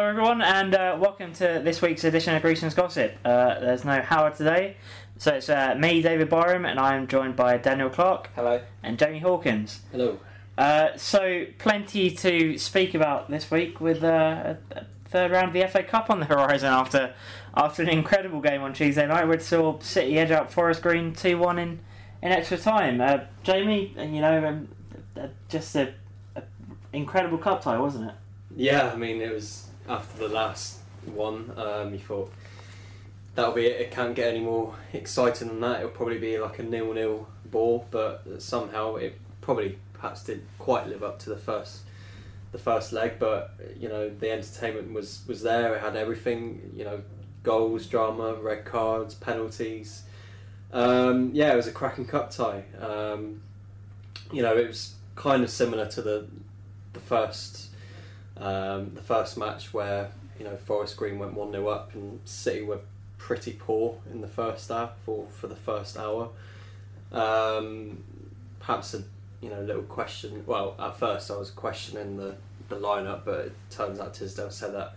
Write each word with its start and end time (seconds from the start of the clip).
Hello, 0.00 0.08
everyone, 0.08 0.40
and 0.40 0.74
uh, 0.74 0.96
welcome 0.98 1.30
to 1.34 1.60
this 1.62 1.82
week's 1.82 2.04
edition 2.04 2.34
of 2.34 2.40
Grecian's 2.40 2.72
Gossip. 2.72 3.18
Uh, 3.22 3.60
there's 3.60 3.84
no 3.84 4.00
Howard 4.00 4.34
today, 4.34 4.78
so 5.18 5.34
it's 5.34 5.50
uh, 5.50 5.74
me, 5.74 6.00
David 6.00 6.30
Byram, 6.30 6.64
and 6.64 6.80
I 6.80 6.96
am 6.96 7.06
joined 7.06 7.36
by 7.36 7.58
Daniel 7.58 7.90
Clark 7.90 8.30
Hello. 8.34 8.62
and 8.82 8.98
Jamie 8.98 9.18
Hawkins. 9.18 9.82
Hello. 9.92 10.18
Uh, 10.56 10.96
so, 10.96 11.44
plenty 11.58 12.10
to 12.12 12.56
speak 12.56 12.94
about 12.94 13.30
this 13.30 13.50
week 13.50 13.78
with 13.78 14.02
uh, 14.02 14.54
a, 14.70 14.86
third 15.04 15.32
round 15.32 15.48
of 15.48 15.52
the 15.52 15.68
FA 15.68 15.82
Cup 15.82 16.08
on 16.08 16.20
the 16.20 16.24
horizon 16.24 16.72
after 16.72 17.12
after 17.54 17.82
an 17.82 17.90
incredible 17.90 18.40
game 18.40 18.62
on 18.62 18.72
Tuesday 18.72 19.06
night 19.06 19.26
where 19.26 19.36
it 19.36 19.42
saw 19.42 19.78
City 19.80 20.18
edge 20.18 20.30
out 20.30 20.50
Forest 20.50 20.80
Green 20.80 21.12
2 21.12 21.36
1 21.36 21.58
in, 21.58 21.78
in 22.22 22.32
extra 22.32 22.56
time. 22.56 23.02
Uh, 23.02 23.18
Jamie, 23.42 23.94
you 23.98 24.22
know, 24.22 24.46
um, 24.46 25.28
just 25.50 25.76
a, 25.76 25.92
a 26.36 26.42
incredible 26.94 27.36
cup 27.36 27.60
tie, 27.60 27.78
wasn't 27.78 28.08
it? 28.08 28.14
Yeah, 28.56 28.90
I 28.90 28.96
mean, 28.96 29.20
it 29.20 29.30
was 29.30 29.69
after 29.88 30.18
the 30.18 30.28
last 30.28 30.78
one. 31.06 31.52
Um, 31.56 31.92
you 31.92 32.00
thought 32.00 32.32
that'll 33.34 33.52
be 33.52 33.66
it. 33.66 33.80
It 33.80 33.90
can't 33.90 34.14
get 34.14 34.28
any 34.28 34.40
more 34.40 34.74
exciting 34.92 35.48
than 35.48 35.60
that. 35.60 35.80
It'll 35.80 35.90
probably 35.90 36.18
be 36.18 36.38
like 36.38 36.58
a 36.58 36.62
nil-nil 36.62 37.28
ball, 37.46 37.86
but 37.90 38.24
somehow 38.38 38.96
it 38.96 39.18
probably 39.40 39.78
perhaps 39.94 40.24
didn't 40.24 40.46
quite 40.58 40.88
live 40.88 41.02
up 41.02 41.18
to 41.20 41.30
the 41.30 41.36
first 41.36 41.82
the 42.52 42.58
first 42.58 42.92
leg. 42.92 43.14
But 43.18 43.54
you 43.78 43.88
know, 43.88 44.08
the 44.08 44.30
entertainment 44.30 44.92
was 44.92 45.22
was 45.26 45.42
there. 45.42 45.74
It 45.74 45.80
had 45.80 45.96
everything. 45.96 46.72
You 46.76 46.84
know, 46.84 47.02
goals, 47.42 47.86
drama, 47.86 48.34
red 48.34 48.64
cards, 48.64 49.14
penalties. 49.14 50.02
Um, 50.72 51.30
yeah, 51.32 51.52
it 51.52 51.56
was 51.56 51.66
a 51.66 51.72
cracking 51.72 52.06
cup 52.06 52.30
tie. 52.30 52.64
Um, 52.80 53.42
you 54.32 54.42
know, 54.42 54.56
it 54.56 54.68
was 54.68 54.94
kind 55.16 55.42
of 55.42 55.50
similar 55.50 55.86
to 55.86 56.02
the 56.02 56.26
the 56.92 57.00
first 57.00 57.69
um, 58.40 58.92
the 58.94 59.02
first 59.02 59.36
match 59.36 59.72
where 59.72 60.10
you 60.38 60.44
know 60.44 60.56
Forest 60.56 60.96
Green 60.96 61.18
went 61.18 61.34
one 61.34 61.52
0 61.52 61.68
up 61.68 61.94
and 61.94 62.20
City 62.24 62.62
were 62.62 62.80
pretty 63.18 63.52
poor 63.52 63.98
in 64.10 64.22
the 64.22 64.28
first 64.28 64.70
half 64.70 64.92
or 65.06 65.26
for 65.30 65.46
the 65.46 65.56
first 65.56 65.98
hour. 65.98 66.30
Um, 67.12 68.02
perhaps 68.58 68.94
a 68.94 69.02
you 69.40 69.50
know 69.50 69.60
little 69.60 69.82
question. 69.82 70.42
Well, 70.46 70.74
at 70.78 70.98
first 70.98 71.30
I 71.30 71.36
was 71.36 71.50
questioning 71.50 72.16
the 72.16 72.36
the 72.68 72.76
lineup, 72.76 73.22
but 73.24 73.46
it 73.46 73.52
turns 73.70 74.00
out 74.00 74.14
Tisdale 74.14 74.50
said 74.50 74.74
that 74.74 74.94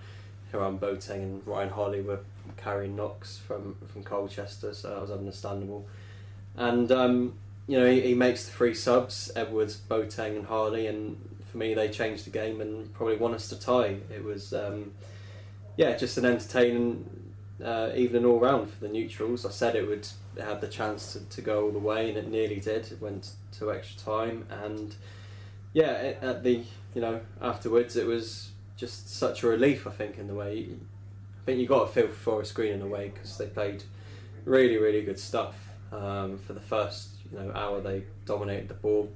Hiram 0.52 0.80
Boateng 0.80 1.23
and 1.23 1.47
Ryan 1.47 1.69
Harley 1.69 2.02
were 2.02 2.19
carrying 2.58 2.95
knocks 2.95 3.38
from 3.38 3.75
from 3.88 4.03
Colchester, 4.03 4.73
so 4.73 4.89
that 4.89 5.02
was 5.02 5.11
understandable. 5.11 5.86
And 6.55 6.91
um, 6.91 7.33
you 7.67 7.80
know 7.80 7.89
he, 7.89 8.02
he 8.02 8.14
makes 8.14 8.45
the 8.45 8.52
three 8.52 8.73
subs: 8.73 9.31
Edwards, 9.36 9.75
Boateng, 9.89 10.38
and 10.38 10.45
Harley. 10.45 10.88
And 10.88 11.17
for 11.54 11.59
me, 11.59 11.76
they 11.76 11.88
changed 11.88 12.26
the 12.26 12.32
game 12.32 12.62
and 12.62 12.92
probably 12.96 13.16
won 13.16 13.36
us 13.36 13.48
to 13.50 13.59
tie. 13.59 13.98
It 14.09 14.23
was 14.23 14.56
um, 14.56 14.92
yeah, 15.78 15.95
just 15.95 16.18
an 16.18 16.26
entertaining 16.26 17.08
uh, 17.64 17.92
evening 17.95 18.26
all 18.26 18.40
round 18.40 18.72
for 18.72 18.80
the 18.80 18.92
neutrals. 18.92 19.45
I 19.45 19.52
said 19.52 19.76
it 19.76 19.88
would 19.88 20.08
have 20.40 20.62
the 20.62 20.68
chance 20.68 21.14
to, 21.14 21.20
to 21.20 21.42
go 21.42 21.66
all 21.66 21.72
the 21.72 21.78
way, 21.78 22.10
and 22.10 22.18
it 22.18 22.28
nearly 22.28 22.60
did. 22.60 22.92
It 22.92 23.00
went 23.00 23.33
to 23.60 23.72
extra 23.72 24.02
time, 24.02 24.48
and 24.50 24.95
yeah, 25.73 25.92
it, 25.92 26.23
at 26.23 26.44
the 26.44 26.64
you 26.95 27.02
know 27.02 27.22
afterwards, 27.39 27.95
it 27.98 28.08
was 28.08 28.50
just 28.76 29.16
such 29.16 29.44
a 29.44 29.48
relief. 29.48 29.86
I 29.86 29.92
think 29.92 30.17
in 30.17 30.26
the 30.26 30.33
way, 30.33 30.70
I 30.72 31.45
think 31.45 31.60
you 31.60 31.67
got 31.67 31.86
to 31.86 31.94
feel 31.94 32.08
for 32.08 32.14
Forest 32.14 32.56
Green 32.56 32.73
in 32.73 32.82
a 32.82 32.88
way 32.88 33.11
because 33.14 33.38
they 33.38 33.45
played 33.45 33.83
really 34.44 34.77
really 34.77 35.04
good 35.04 35.20
stuff. 35.20 35.56
Um, 35.92 36.39
for 36.39 36.54
the 36.54 36.61
first 36.61 37.10
you 37.32 37.38
know 37.38 37.52
hour, 37.54 37.80
they 37.80 38.06
dominated 38.26 38.70
the 38.70 38.73
ball, 38.73 39.11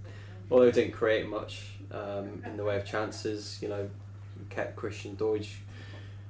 although 0.51 0.65
they 0.65 0.83
didn't 0.83 0.93
create 0.93 1.27
much 1.27 1.76
um, 1.91 2.43
in 2.45 2.57
the 2.57 2.63
way 2.63 2.77
of 2.77 2.85
chances. 2.85 3.59
You 3.61 3.69
know, 3.69 3.89
kept 4.49 4.75
Christian 4.75 5.15
Doidge 5.15 5.55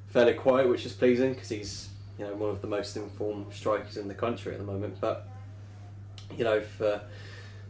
fairly 0.08 0.34
quiet, 0.34 0.70
which 0.70 0.86
is 0.86 0.94
pleasing 0.94 1.34
because 1.34 1.50
he's 1.50 1.90
you 2.18 2.26
know 2.26 2.34
one 2.34 2.50
of 2.50 2.62
the 2.62 2.68
most 2.68 2.96
informed 2.98 3.54
strikers 3.54 3.98
in 3.98 4.08
the 4.08 4.14
country 4.14 4.54
at 4.54 4.60
the 4.60 4.66
moment. 4.66 4.98
But 5.00 5.28
you 6.36 6.44
know, 6.44 6.62
for 6.62 7.02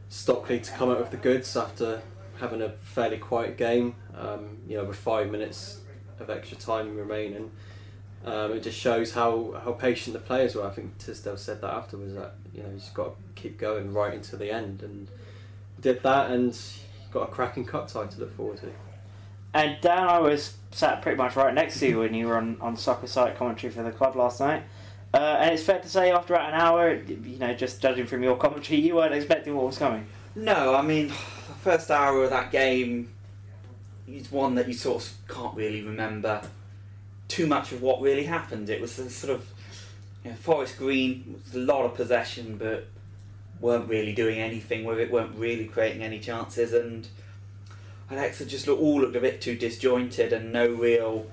Stockley 0.10 0.60
to 0.60 0.72
come 0.72 0.90
out 0.90 1.00
with 1.00 1.12
the 1.12 1.18
goods 1.18 1.56
after 1.56 2.02
having 2.40 2.62
a 2.62 2.70
fairly 2.70 3.18
quiet 3.18 3.58
game, 3.58 3.96
um, 4.16 4.58
you 4.68 4.78
know, 4.78 4.86
with 4.86 4.98
five 4.98 5.30
minutes 5.30 5.82
of 6.20 6.30
extra 6.30 6.58
time 6.58 6.96
remaining, 6.96 7.52
um, 8.26 8.54
it 8.54 8.64
just 8.64 8.78
shows 8.80 9.14
how, 9.14 9.60
how 9.64 9.74
patient 9.74 10.14
the 10.14 10.20
players 10.20 10.56
were. 10.56 10.66
I 10.66 10.70
think 10.70 10.98
Tisdale 10.98 11.38
said 11.38 11.62
that 11.62 11.74
afterwards 11.74 12.14
that 12.16 12.36
you 12.54 12.64
know 12.64 12.70
he's 12.74 12.90
got 12.90 13.06
to 13.06 13.42
keep 13.42 13.58
going 13.58 13.94
right 13.94 14.14
into 14.14 14.38
the 14.38 14.52
end, 14.52 14.82
and 14.82 15.08
did 15.80 16.04
that, 16.04 16.32
and 16.32 16.60
got 17.18 17.30
a 17.30 17.32
cracking 17.32 17.66
cup 17.66 17.88
tie 17.88 18.06
to 18.06 18.20
look 18.20 18.36
forward 18.36 18.58
to. 18.60 18.72
And 19.54 19.78
Dan, 19.82 20.08
I 20.08 20.20
was 20.20 20.56
sat 20.72 21.02
pretty 21.02 21.18
much 21.18 21.36
right 21.36 21.54
next 21.54 21.80
to 21.80 21.88
you 21.88 22.00
when 22.00 22.14
you 22.14 22.28
were 22.28 22.38
on, 22.38 22.58
on 22.62 22.78
soccer 22.78 23.08
site 23.08 23.38
commentary 23.38 23.72
for 23.72 23.84
the 23.84 23.92
club 23.92 24.16
last 24.16 24.40
night. 24.40 24.64
Uh, 25.14 25.38
and 25.40 25.54
it's 25.54 25.64
fair 25.64 25.80
to 25.80 25.90
say, 25.90 26.12
after 26.12 26.36
about 26.36 26.54
an 26.54 26.60
hour, 26.60 26.94
you 26.94 27.40
know, 27.40 27.54
just 27.54 27.82
judging 27.82 28.06
from 28.06 28.22
your 28.22 28.36
commentary, 28.36 28.80
you 28.82 28.96
weren't 28.96 29.14
expecting 29.14 29.56
what 29.56 29.66
was 29.66 29.78
coming. 29.78 30.06
No, 30.36 30.76
I 30.76 30.82
mean, 30.82 31.08
the 31.08 31.14
first 31.62 31.90
hour 31.90 32.24
of 32.24 32.30
that 32.30 32.52
game 32.52 33.12
is 34.08 34.32
one 34.32 34.56
that 34.56 34.68
you 34.68 34.74
sort 34.74 35.04
of 35.04 35.12
can't 35.28 35.56
really 35.56 35.82
remember 35.82 36.42
too 37.28 37.48
much 37.48 37.72
of 37.72 37.82
what 37.82 38.02
really 38.02 38.26
happened. 38.26 38.70
It 38.70 38.80
was 38.80 39.00
a 39.00 39.10
sort 39.10 39.34
of 39.34 39.48
you 40.24 40.32
know, 40.32 40.38
Forest 40.38 40.78
Green 40.78 41.42
was 41.46 41.56
a 41.56 41.60
lot 41.60 41.86
of 41.86 41.96
possession, 41.96 42.58
but 42.58 42.88
weren't 43.60 43.90
really 43.90 44.14
doing 44.14 44.40
anything 44.40 44.84
with 44.86 45.00
it, 45.00 45.12
weren't 45.12 45.36
really 45.36 45.66
creating 45.66 46.04
any 46.04 46.20
chances, 46.20 46.74
and 46.74 47.08
Alexa 48.10 48.46
just 48.46 48.68
all 48.68 49.02
looked 49.02 49.16
a 49.16 49.22
bit 49.22 49.42
too 49.42 49.56
disjointed 49.56 50.32
and 50.32 50.54
no 50.54 50.68
real, 50.68 51.28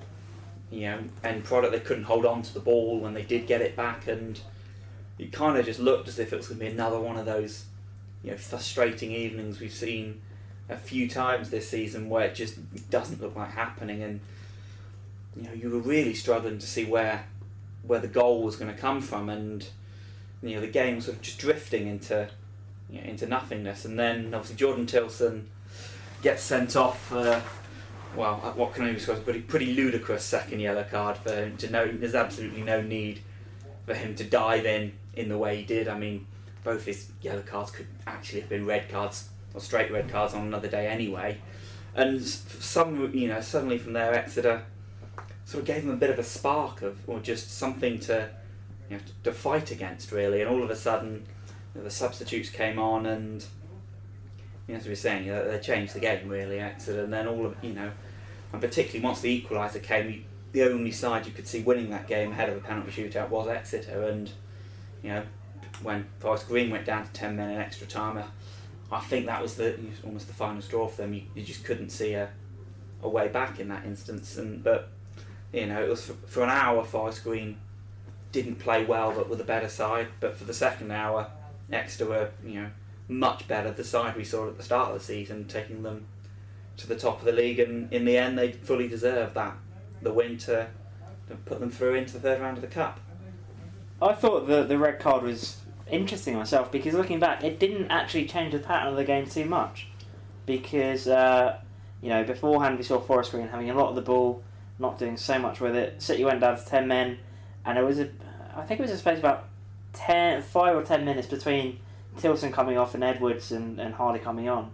you 0.71 0.81
know, 0.81 0.99
end 1.23 1.43
product. 1.43 1.71
They 1.71 1.79
couldn't 1.79 2.03
hold 2.03 2.25
on 2.25 2.41
to 2.41 2.53
the 2.53 2.59
ball 2.59 2.99
when 2.99 3.13
they 3.13 3.23
did 3.23 3.47
get 3.47 3.61
it 3.61 3.75
back, 3.75 4.07
and 4.07 4.39
it 5.17 5.31
kind 5.31 5.57
of 5.57 5.65
just 5.65 5.79
looked 5.79 6.07
as 6.07 6.19
if 6.19 6.33
it 6.33 6.37
was 6.37 6.47
going 6.47 6.59
to 6.59 6.65
be 6.65 6.71
another 6.71 6.99
one 6.99 7.17
of 7.17 7.25
those, 7.25 7.65
you 8.23 8.31
know, 8.31 8.37
frustrating 8.37 9.11
evenings 9.11 9.59
we've 9.59 9.71
seen 9.71 10.21
a 10.67 10.75
few 10.75 11.07
times 11.07 11.49
this 11.49 11.69
season 11.69 12.09
where 12.09 12.25
it 12.25 12.35
just 12.35 12.57
doesn't 12.89 13.21
look 13.21 13.35
like 13.35 13.51
happening, 13.51 14.03
and 14.03 14.19
you 15.35 15.43
know, 15.43 15.53
you 15.53 15.69
were 15.69 15.79
really 15.79 16.13
struggling 16.13 16.57
to 16.57 16.67
see 16.67 16.85
where 16.85 17.27
where 17.83 17.99
the 17.99 18.07
goal 18.07 18.41
was 18.41 18.55
going 18.55 18.73
to 18.73 18.81
come 18.81 18.99
from, 18.99 19.29
and 19.29 19.67
you 20.47 20.55
know, 20.55 20.61
the 20.61 20.67
game 20.67 21.01
sort 21.01 21.17
of 21.17 21.21
just 21.21 21.39
drifting 21.39 21.87
into 21.87 22.29
you 22.89 23.01
know, 23.01 23.07
into 23.07 23.25
nothingness, 23.25 23.85
and 23.85 23.97
then 23.97 24.33
obviously 24.33 24.55
Jordan 24.55 24.85
Tillson 24.85 25.47
gets 26.21 26.43
sent 26.43 26.75
off. 26.75 27.11
Uh, 27.11 27.41
well, 28.15 28.35
what 28.55 28.73
can 28.73 28.85
I 28.85 28.93
describe 28.93 29.17
as 29.17 29.21
a 29.21 29.25
pretty, 29.25 29.41
pretty 29.41 29.73
ludicrous 29.73 30.23
second 30.23 30.59
yellow 30.59 30.85
card 30.89 31.17
for 31.17 31.35
him 31.35 31.57
to 31.57 31.69
know. 31.69 31.91
There's 31.91 32.15
absolutely 32.15 32.61
no 32.61 32.81
need 32.81 33.19
for 33.85 33.93
him 33.93 34.15
to 34.15 34.23
dive 34.23 34.65
in 34.65 34.93
in 35.15 35.29
the 35.29 35.37
way 35.37 35.57
he 35.57 35.63
did. 35.63 35.87
I 35.87 35.97
mean, 35.97 36.25
both 36.63 36.85
his 36.85 37.09
yellow 37.21 37.41
cards 37.41 37.71
could 37.71 37.87
actually 38.07 38.41
have 38.41 38.49
been 38.49 38.65
red 38.65 38.89
cards 38.89 39.29
or 39.53 39.61
straight 39.61 39.91
red 39.91 40.09
cards 40.09 40.33
on 40.33 40.47
another 40.47 40.67
day 40.67 40.87
anyway. 40.87 41.37
And 41.93 42.21
some, 42.25 43.13
you 43.13 43.27
know, 43.27 43.41
suddenly 43.41 43.77
from 43.77 43.93
there, 43.93 44.13
Exeter 44.13 44.63
sort 45.45 45.61
of 45.61 45.67
gave 45.67 45.83
him 45.83 45.91
a 45.91 45.95
bit 45.95 46.09
of 46.09 46.19
a 46.19 46.23
spark 46.23 46.81
of, 46.81 46.97
or 47.07 47.19
just 47.19 47.51
something 47.51 47.99
to, 47.99 48.29
you 48.89 48.97
know, 48.97 49.03
to 49.23 49.31
fight 49.31 49.71
against 49.71 50.11
really. 50.11 50.41
And 50.41 50.49
all 50.49 50.63
of 50.63 50.69
a 50.69 50.75
sudden, 50.75 51.25
you 51.73 51.81
know, 51.81 51.83
the 51.83 51.91
substitutes 51.91 52.49
came 52.49 52.79
on 52.79 53.05
and 53.05 53.45
you 54.67 54.73
know, 54.73 54.79
as 54.79 54.85
we 54.85 54.91
were 54.91 54.95
saying, 54.95 55.25
you 55.25 55.31
know, 55.31 55.49
they 55.49 55.59
changed 55.59 55.93
the 55.93 55.99
game 55.99 56.27
really, 56.27 56.59
Exeter, 56.59 57.03
and 57.03 57.13
then 57.13 57.27
all 57.27 57.45
of 57.45 57.55
you 57.61 57.73
know, 57.73 57.91
and 58.51 58.61
particularly 58.61 59.03
once 59.03 59.21
the 59.21 59.41
equaliser 59.41 59.81
came, 59.81 60.25
the 60.53 60.63
only 60.63 60.91
side 60.91 61.25
you 61.25 61.31
could 61.31 61.47
see 61.47 61.61
winning 61.61 61.89
that 61.91 62.07
game 62.07 62.31
ahead 62.31 62.49
of 62.49 62.57
a 62.57 62.61
penalty 62.61 62.91
shootout 62.91 63.29
was 63.29 63.47
Exeter, 63.47 64.03
and 64.03 64.31
you 65.03 65.09
know, 65.09 65.23
when 65.83 66.07
Forest 66.19 66.47
Green 66.47 66.69
went 66.71 66.85
down 66.85 67.05
to 67.05 67.11
ten 67.11 67.35
men 67.35 67.51
in 67.51 67.57
extra 67.59 67.85
time, 67.85 68.23
I 68.91 68.99
think 69.01 69.27
that 69.27 69.41
was 69.41 69.55
the 69.55 69.77
almost 70.03 70.27
the 70.27 70.33
final 70.33 70.61
straw 70.61 70.87
for 70.87 71.03
them. 71.03 71.13
You, 71.13 71.23
you 71.35 71.43
just 71.43 71.63
couldn't 71.63 71.89
see 71.89 72.13
a, 72.13 72.29
a 73.03 73.09
way 73.09 73.27
back 73.27 73.59
in 73.59 73.67
that 73.67 73.85
instance, 73.85 74.37
and 74.37 74.63
but 74.63 74.89
you 75.53 75.67
know, 75.67 75.83
it 75.83 75.89
was 75.89 76.05
for, 76.05 76.13
for 76.27 76.43
an 76.43 76.49
hour 76.49 76.83
Forest 76.83 77.23
Green 77.23 77.57
didn't 78.35 78.57
play 78.57 78.83
well, 78.83 79.13
but 79.13 79.29
were 79.29 79.37
the 79.37 79.45
better 79.45 79.69
side, 79.69 80.09
but 80.19 80.37
for 80.37 80.43
the 80.43 80.53
second 80.53 80.91
hour, 80.91 81.31
Exeter 81.71 82.05
were 82.05 82.29
you 82.45 82.61
know 82.61 82.69
much 83.07 83.47
better. 83.47 83.71
The 83.71 83.83
side 83.83 84.17
we 84.17 84.25
saw 84.25 84.47
at 84.49 84.57
the 84.57 84.63
start 84.63 84.89
of 84.91 84.99
the 84.99 85.03
season, 85.03 85.45
taking 85.45 85.83
them 85.83 86.05
to 86.77 86.85
the 86.85 86.97
top 86.97 87.19
of 87.19 87.25
the 87.25 87.31
league, 87.31 87.59
and 87.59 87.91
in 87.93 88.03
the 88.03 88.17
end, 88.17 88.37
they 88.37 88.51
fully 88.51 88.89
deserved 88.89 89.35
that 89.35 89.55
the 90.01 90.11
win 90.11 90.37
to, 90.37 90.67
to 91.29 91.35
put 91.45 91.61
them 91.61 91.71
through 91.71 91.95
into 91.95 92.13
the 92.13 92.19
third 92.19 92.41
round 92.41 92.57
of 92.57 92.61
the 92.61 92.67
cup. 92.67 92.99
I 94.01 94.13
thought 94.13 94.47
the 94.47 94.63
the 94.63 94.77
red 94.77 94.99
card 94.99 95.23
was 95.23 95.61
interesting 95.89 96.35
myself 96.35 96.71
because 96.71 96.93
looking 96.93 97.19
back, 97.19 97.41
it 97.41 97.57
didn't 97.57 97.89
actually 97.89 98.25
change 98.25 98.51
the 98.51 98.59
pattern 98.59 98.89
of 98.89 98.97
the 98.97 99.05
game 99.05 99.25
too 99.27 99.45
much. 99.45 99.87
Because 100.45 101.07
uh, 101.07 101.57
you 102.01 102.09
know 102.09 102.25
beforehand 102.25 102.77
we 102.77 102.83
saw 102.83 102.99
Forest 102.99 103.31
Green 103.31 103.47
having 103.47 103.69
a 103.69 103.73
lot 103.73 103.89
of 103.89 103.95
the 103.95 104.01
ball, 104.01 104.43
not 104.77 104.99
doing 104.99 105.15
so 105.15 105.39
much 105.39 105.61
with 105.61 105.75
it. 105.75 106.01
City 106.01 106.25
went 106.25 106.41
down 106.41 106.57
to 106.57 106.65
ten 106.65 106.87
men, 106.89 107.17
and 107.63 107.77
it 107.77 107.83
was 107.83 107.99
a 107.99 108.09
I 108.55 108.63
think 108.63 108.79
it 108.79 108.83
was 108.83 108.91
a 108.91 108.97
space 108.97 109.19
about 109.19 109.47
10, 109.93 110.41
5 110.41 110.75
or 110.75 110.83
ten 110.83 111.05
minutes 111.05 111.27
between 111.27 111.79
Tillson 112.17 112.51
coming 112.51 112.77
off 112.77 112.93
and 112.93 113.03
Edwards 113.03 113.51
and, 113.51 113.79
and 113.79 113.93
Harley 113.93 114.19
coming 114.19 114.47
on, 114.47 114.71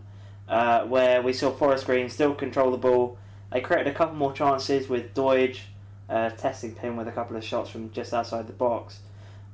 uh, 0.48 0.86
where 0.86 1.22
we 1.22 1.34
saw 1.34 1.52
Forest 1.52 1.86
Green 1.86 2.10
still 2.10 2.36
control 2.36 2.72
the 2.72 2.78
ball. 2.78 3.18
They 3.52 3.62
created 3.62 3.88
a 3.88 3.94
couple 3.94 4.16
more 4.16 4.34
chances 4.34 4.88
with 4.88 5.14
Doidge 5.14 5.60
uh, 6.10 6.30
testing 6.32 6.76
Pym 6.76 6.96
with 6.96 7.08
a 7.08 7.12
couple 7.12 7.36
of 7.36 7.44
shots 7.44 7.70
from 7.70 7.92
just 7.92 8.14
outside 8.14 8.48
the 8.48 8.54
box. 8.54 9.00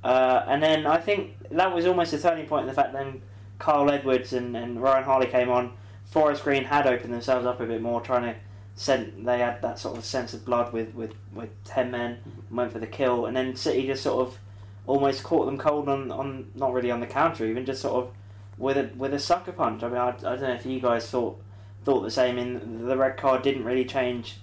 Uh, 0.03 0.43
and 0.47 0.61
then 0.61 0.85
I 0.85 0.97
think 0.97 1.35
that 1.51 1.73
was 1.73 1.85
almost 1.85 2.13
a 2.13 2.19
turning 2.19 2.47
point 2.47 2.61
in 2.63 2.67
the 2.67 2.73
fact 2.73 2.93
then 2.93 3.21
Kyle 3.59 3.89
Edwards 3.89 4.33
and, 4.33 4.55
and 4.55 4.81
Ryan 4.81 5.03
Harley 5.03 5.27
came 5.27 5.49
on. 5.49 5.73
Forest 6.05 6.43
Green 6.43 6.63
had 6.63 6.87
opened 6.87 7.13
themselves 7.13 7.45
up 7.45 7.59
a 7.59 7.65
bit 7.65 7.81
more, 7.81 8.01
trying 8.01 8.23
to 8.23 8.35
send. 8.75 9.27
They 9.27 9.39
had 9.39 9.61
that 9.61 9.77
sort 9.77 9.97
of 9.97 10.05
sense 10.05 10.33
of 10.33 10.45
blood 10.45 10.71
with, 10.71 10.93
with, 10.95 11.13
with 11.33 11.49
ten 11.63 11.91
men, 11.91 12.19
went 12.49 12.71
for 12.71 12.79
the 12.79 12.87
kill, 12.87 13.25
and 13.25 13.35
then 13.35 13.55
City 13.55 13.87
just 13.87 14.03
sort 14.03 14.27
of 14.27 14.37
almost 14.85 15.23
caught 15.23 15.45
them 15.45 15.57
cold 15.57 15.89
on, 15.89 16.11
on 16.11 16.51
not 16.55 16.73
really 16.73 16.91
on 16.91 16.99
the 16.99 17.07
counter, 17.07 17.45
even 17.45 17.65
just 17.65 17.81
sort 17.81 18.05
of 18.05 18.11
with 18.57 18.77
a 18.77 18.89
with 18.95 19.13
a 19.13 19.19
sucker 19.19 19.51
punch. 19.51 19.83
I 19.83 19.89
mean, 19.89 19.97
I, 19.97 20.09
I 20.09 20.13
don't 20.13 20.41
know 20.41 20.53
if 20.53 20.65
you 20.65 20.79
guys 20.79 21.09
thought 21.09 21.39
thought 21.83 22.01
the 22.01 22.11
same. 22.11 22.37
In 22.37 22.85
the 22.87 22.97
red 22.97 23.17
card 23.17 23.43
didn't 23.43 23.65
really 23.65 23.85
change 23.85 24.37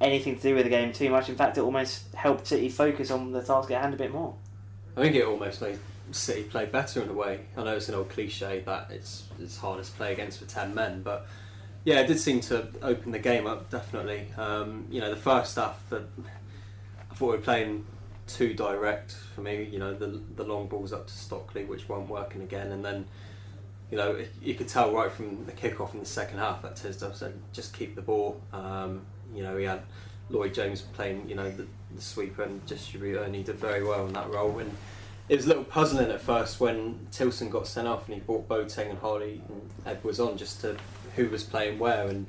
anything 0.00 0.36
to 0.36 0.42
do 0.42 0.54
with 0.54 0.64
the 0.64 0.70
game 0.70 0.92
too 0.92 1.10
much. 1.10 1.28
In 1.28 1.36
fact, 1.36 1.58
it 1.58 1.62
almost 1.62 2.14
helped 2.14 2.46
City 2.46 2.68
focus 2.68 3.10
on 3.10 3.32
the 3.32 3.42
task 3.42 3.70
at 3.70 3.80
hand 3.80 3.94
a 3.94 3.96
bit 3.96 4.12
more. 4.12 4.34
I 4.96 5.02
think 5.02 5.14
it 5.14 5.24
almost 5.24 5.60
made 5.60 5.78
City 6.12 6.44
play 6.44 6.66
better 6.66 7.02
in 7.02 7.08
a 7.08 7.12
way. 7.12 7.40
I 7.56 7.64
know 7.64 7.76
it's 7.76 7.88
an 7.88 7.94
old 7.94 8.08
cliche 8.10 8.62
that 8.66 8.88
it's 8.90 9.24
it's 9.38 9.58
hardest 9.58 9.96
play 9.96 10.12
against 10.12 10.38
for 10.38 10.46
ten 10.46 10.74
men, 10.74 11.02
but 11.02 11.26
yeah, 11.84 12.00
it 12.00 12.06
did 12.08 12.18
seem 12.18 12.40
to 12.42 12.68
open 12.82 13.12
the 13.12 13.18
game 13.18 13.46
up 13.46 13.70
definitely. 13.70 14.26
Um, 14.36 14.86
you 14.90 15.00
know, 15.00 15.10
the 15.10 15.20
first 15.20 15.56
half, 15.56 15.78
the, 15.88 16.04
thought 17.16 17.30
we 17.30 17.36
were 17.36 17.42
playing 17.42 17.84
too 18.26 18.54
direct 18.54 19.12
for 19.34 19.40
me. 19.40 19.64
You 19.64 19.78
know, 19.78 19.94
the 19.94 20.20
the 20.36 20.44
long 20.44 20.68
balls 20.68 20.92
up 20.92 21.06
to 21.06 21.12
Stockley, 21.12 21.64
which 21.64 21.88
weren't 21.88 22.08
working 22.08 22.42
again, 22.42 22.72
and 22.72 22.84
then 22.84 23.06
you 23.90 23.96
know 23.96 24.18
you 24.42 24.54
could 24.54 24.68
tell 24.68 24.92
right 24.92 25.10
from 25.10 25.44
the 25.46 25.52
kickoff 25.52 25.94
in 25.94 26.00
the 26.00 26.06
second 26.06 26.38
half 26.38 26.62
that 26.62 26.76
Tisdale 26.76 27.14
said 27.14 27.34
just 27.52 27.76
keep 27.76 27.94
the 27.94 28.02
ball. 28.02 28.40
Um, 28.52 29.02
you 29.34 29.42
know, 29.42 29.56
he 29.56 29.64
had 29.64 29.82
Lloyd 30.30 30.54
James 30.54 30.80
playing, 30.80 31.28
you 31.28 31.34
know, 31.34 31.50
the, 31.50 31.66
the 31.94 32.00
sweeper 32.00 32.42
and 32.42 32.64
distributor, 32.66 33.22
and 33.22 33.34
he 33.34 33.42
did 33.42 33.56
very 33.56 33.84
well 33.84 34.06
in 34.06 34.12
that 34.14 34.30
role. 34.30 34.58
And 34.58 34.74
it 35.28 35.36
was 35.36 35.46
a 35.46 35.48
little 35.48 35.64
puzzling 35.64 36.10
at 36.10 36.20
first 36.20 36.60
when 36.60 37.06
Tillson 37.10 37.50
got 37.50 37.66
sent 37.66 37.86
off 37.86 38.06
and 38.06 38.14
he 38.14 38.20
brought 38.20 38.48
Boateng 38.48 38.90
and 38.90 38.98
Harley 38.98 39.42
and 39.48 39.70
Edwards 39.84 40.20
on 40.20 40.36
just 40.36 40.60
to 40.62 40.76
who 41.14 41.28
was 41.28 41.44
playing 41.44 41.78
where, 41.78 42.06
and 42.08 42.26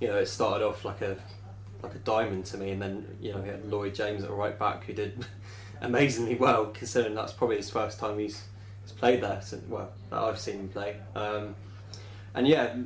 you 0.00 0.08
know, 0.08 0.16
it 0.16 0.26
started 0.26 0.64
off 0.64 0.84
like 0.84 1.02
a 1.02 1.16
like 1.82 1.94
a 1.94 1.98
diamond 1.98 2.44
to 2.46 2.56
me, 2.56 2.70
and 2.70 2.80
then 2.80 3.16
you 3.20 3.32
know, 3.32 3.42
he 3.42 3.48
had 3.48 3.64
Lloyd 3.66 3.94
James 3.94 4.24
at 4.24 4.30
right 4.30 4.58
back 4.58 4.84
who 4.84 4.92
did 4.92 5.24
amazingly 5.80 6.36
well, 6.36 6.66
considering 6.66 7.14
that's 7.14 7.32
probably 7.32 7.56
his 7.56 7.70
first 7.70 7.98
time 7.98 8.18
he's, 8.18 8.44
he's 8.82 8.92
played 8.92 9.22
there. 9.22 9.40
Since, 9.42 9.68
well, 9.68 9.90
that 10.10 10.18
I've 10.18 10.38
seen 10.38 10.60
him 10.60 10.68
play. 10.68 10.96
Um, 11.14 11.54
and 12.34 12.46
yeah, 12.46 12.76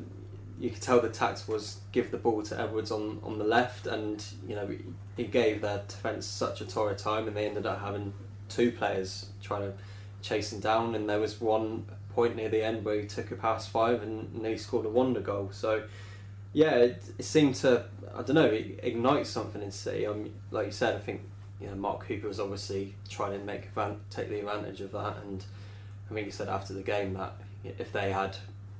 you 0.58 0.70
could 0.70 0.82
tell 0.82 1.00
the 1.00 1.08
tact 1.08 1.48
was 1.48 1.80
give 1.92 2.10
the 2.10 2.16
ball 2.16 2.42
to 2.42 2.60
Edwards 2.60 2.90
on, 2.90 3.20
on 3.22 3.38
the 3.38 3.44
left, 3.44 3.86
and 3.86 4.24
you 4.46 4.54
know 4.54 4.68
he 5.16 5.24
gave 5.24 5.60
their 5.60 5.82
defence 5.86 6.26
such 6.26 6.60
a 6.60 6.66
torrid 6.66 6.98
time, 6.98 7.28
and 7.28 7.36
they 7.36 7.46
ended 7.46 7.66
up 7.66 7.80
having 7.80 8.12
two 8.48 8.72
players 8.72 9.26
trying 9.42 9.62
to 9.62 9.72
chase 10.22 10.52
him 10.52 10.60
down. 10.60 10.94
And 10.94 11.08
there 11.08 11.20
was 11.20 11.40
one 11.40 11.86
point 12.14 12.36
near 12.36 12.48
the 12.48 12.64
end 12.64 12.84
where 12.84 13.00
he 13.00 13.06
took 13.06 13.30
a 13.30 13.34
pass 13.34 13.66
five 13.66 14.02
and, 14.02 14.32
and 14.34 14.46
he 14.46 14.56
scored 14.56 14.86
a 14.86 14.88
wonder 14.88 15.20
goal. 15.20 15.50
So 15.52 15.84
yeah, 16.52 16.76
it, 16.76 17.02
it 17.18 17.24
seemed 17.24 17.56
to 17.56 17.84
I 18.16 18.22
don't 18.22 18.34
know 18.34 18.46
it 18.46 18.80
ignites 18.82 19.30
something 19.30 19.62
in 19.62 19.70
City. 19.70 20.06
Um, 20.06 20.30
like 20.50 20.66
you 20.66 20.72
said, 20.72 20.94
I 20.96 20.98
think 20.98 21.22
you 21.60 21.68
know 21.68 21.74
Mark 21.74 22.06
Cooper 22.06 22.28
was 22.28 22.40
obviously 22.40 22.94
trying 23.08 23.38
to 23.38 23.44
make 23.44 23.68
take 24.10 24.28
the 24.28 24.38
advantage 24.38 24.80
of 24.80 24.92
that, 24.92 25.18
and 25.24 25.44
I 26.10 26.14
think 26.14 26.26
he 26.26 26.30
said 26.30 26.48
after 26.48 26.72
the 26.72 26.82
game 26.82 27.14
that 27.14 27.34
if 27.64 27.92
they 27.92 28.12
had 28.12 28.36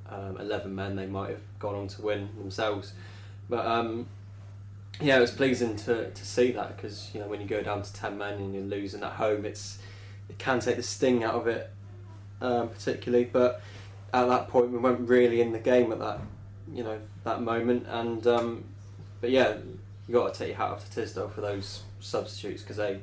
um, 0.08 0.36
11 0.38 0.74
men, 0.74 0.96
they 0.96 1.06
might 1.06 1.30
have 1.30 1.40
gone 1.58 1.74
on 1.74 1.88
to 1.88 2.02
win 2.02 2.28
themselves. 2.38 2.92
But 3.48 3.66
um, 3.66 4.06
yeah, 5.00 5.16
it 5.16 5.20
was 5.20 5.30
pleasing 5.30 5.76
to, 5.76 6.10
to 6.10 6.26
see 6.26 6.52
that 6.52 6.76
because 6.76 7.10
you 7.14 7.20
know 7.20 7.26
when 7.26 7.40
you 7.40 7.46
go 7.46 7.62
down 7.62 7.82
to 7.82 7.92
10 7.92 8.18
men 8.18 8.34
and 8.34 8.54
you're 8.54 8.64
losing 8.64 9.02
at 9.02 9.12
home, 9.12 9.44
it's 9.44 9.78
it 10.28 10.38
can 10.38 10.60
take 10.60 10.76
the 10.76 10.82
sting 10.82 11.24
out 11.24 11.34
of 11.34 11.46
it, 11.46 11.70
um, 12.40 12.68
particularly. 12.68 13.24
But 13.24 13.62
at 14.12 14.26
that 14.26 14.48
point, 14.48 14.70
we 14.70 14.78
weren't 14.78 15.08
really 15.08 15.40
in 15.40 15.52
the 15.52 15.58
game 15.58 15.92
at 15.92 15.98
that 15.98 16.20
you 16.72 16.82
know 16.82 16.98
that 17.24 17.42
moment. 17.42 17.86
And 17.88 18.26
um, 18.26 18.64
but 19.24 19.30
yeah, 19.30 19.56
you 20.06 20.12
got 20.12 20.34
to 20.34 20.38
take 20.38 20.48
your 20.48 20.58
hat 20.58 20.72
off 20.72 20.84
to 20.84 20.94
Tisdale 21.00 21.30
for 21.30 21.40
those 21.40 21.80
substitutes 21.98 22.60
because 22.60 22.76
they 22.76 23.00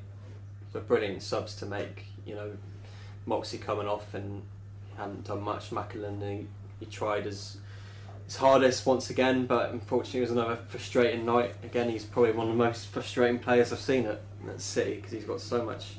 were 0.71 0.79
brilliant 0.79 1.23
subs 1.23 1.55
to 1.55 1.65
make. 1.65 2.05
You 2.27 2.35
know, 2.35 2.51
Moxey 3.25 3.57
coming 3.57 3.87
off 3.87 4.13
and 4.13 4.43
hadn't 4.95 5.25
done 5.25 5.41
much. 5.41 5.71
McAlinden 5.71 6.45
he 6.79 6.85
tried 6.85 7.25
his 7.25 7.57
his 8.25 8.35
hardest 8.35 8.85
once 8.85 9.09
again, 9.09 9.47
but 9.47 9.71
unfortunately 9.71 10.19
it 10.19 10.29
was 10.29 10.31
another 10.31 10.59
frustrating 10.67 11.25
night. 11.25 11.55
Again, 11.63 11.89
he's 11.89 12.05
probably 12.05 12.33
one 12.33 12.49
of 12.49 12.53
the 12.55 12.63
most 12.63 12.89
frustrating 12.89 13.39
players 13.39 13.73
I've 13.73 13.79
seen 13.79 14.05
at, 14.05 14.21
at 14.47 14.61
City 14.61 14.97
because 14.97 15.13
he's 15.13 15.23
got 15.23 15.41
so 15.41 15.65
much 15.65 15.95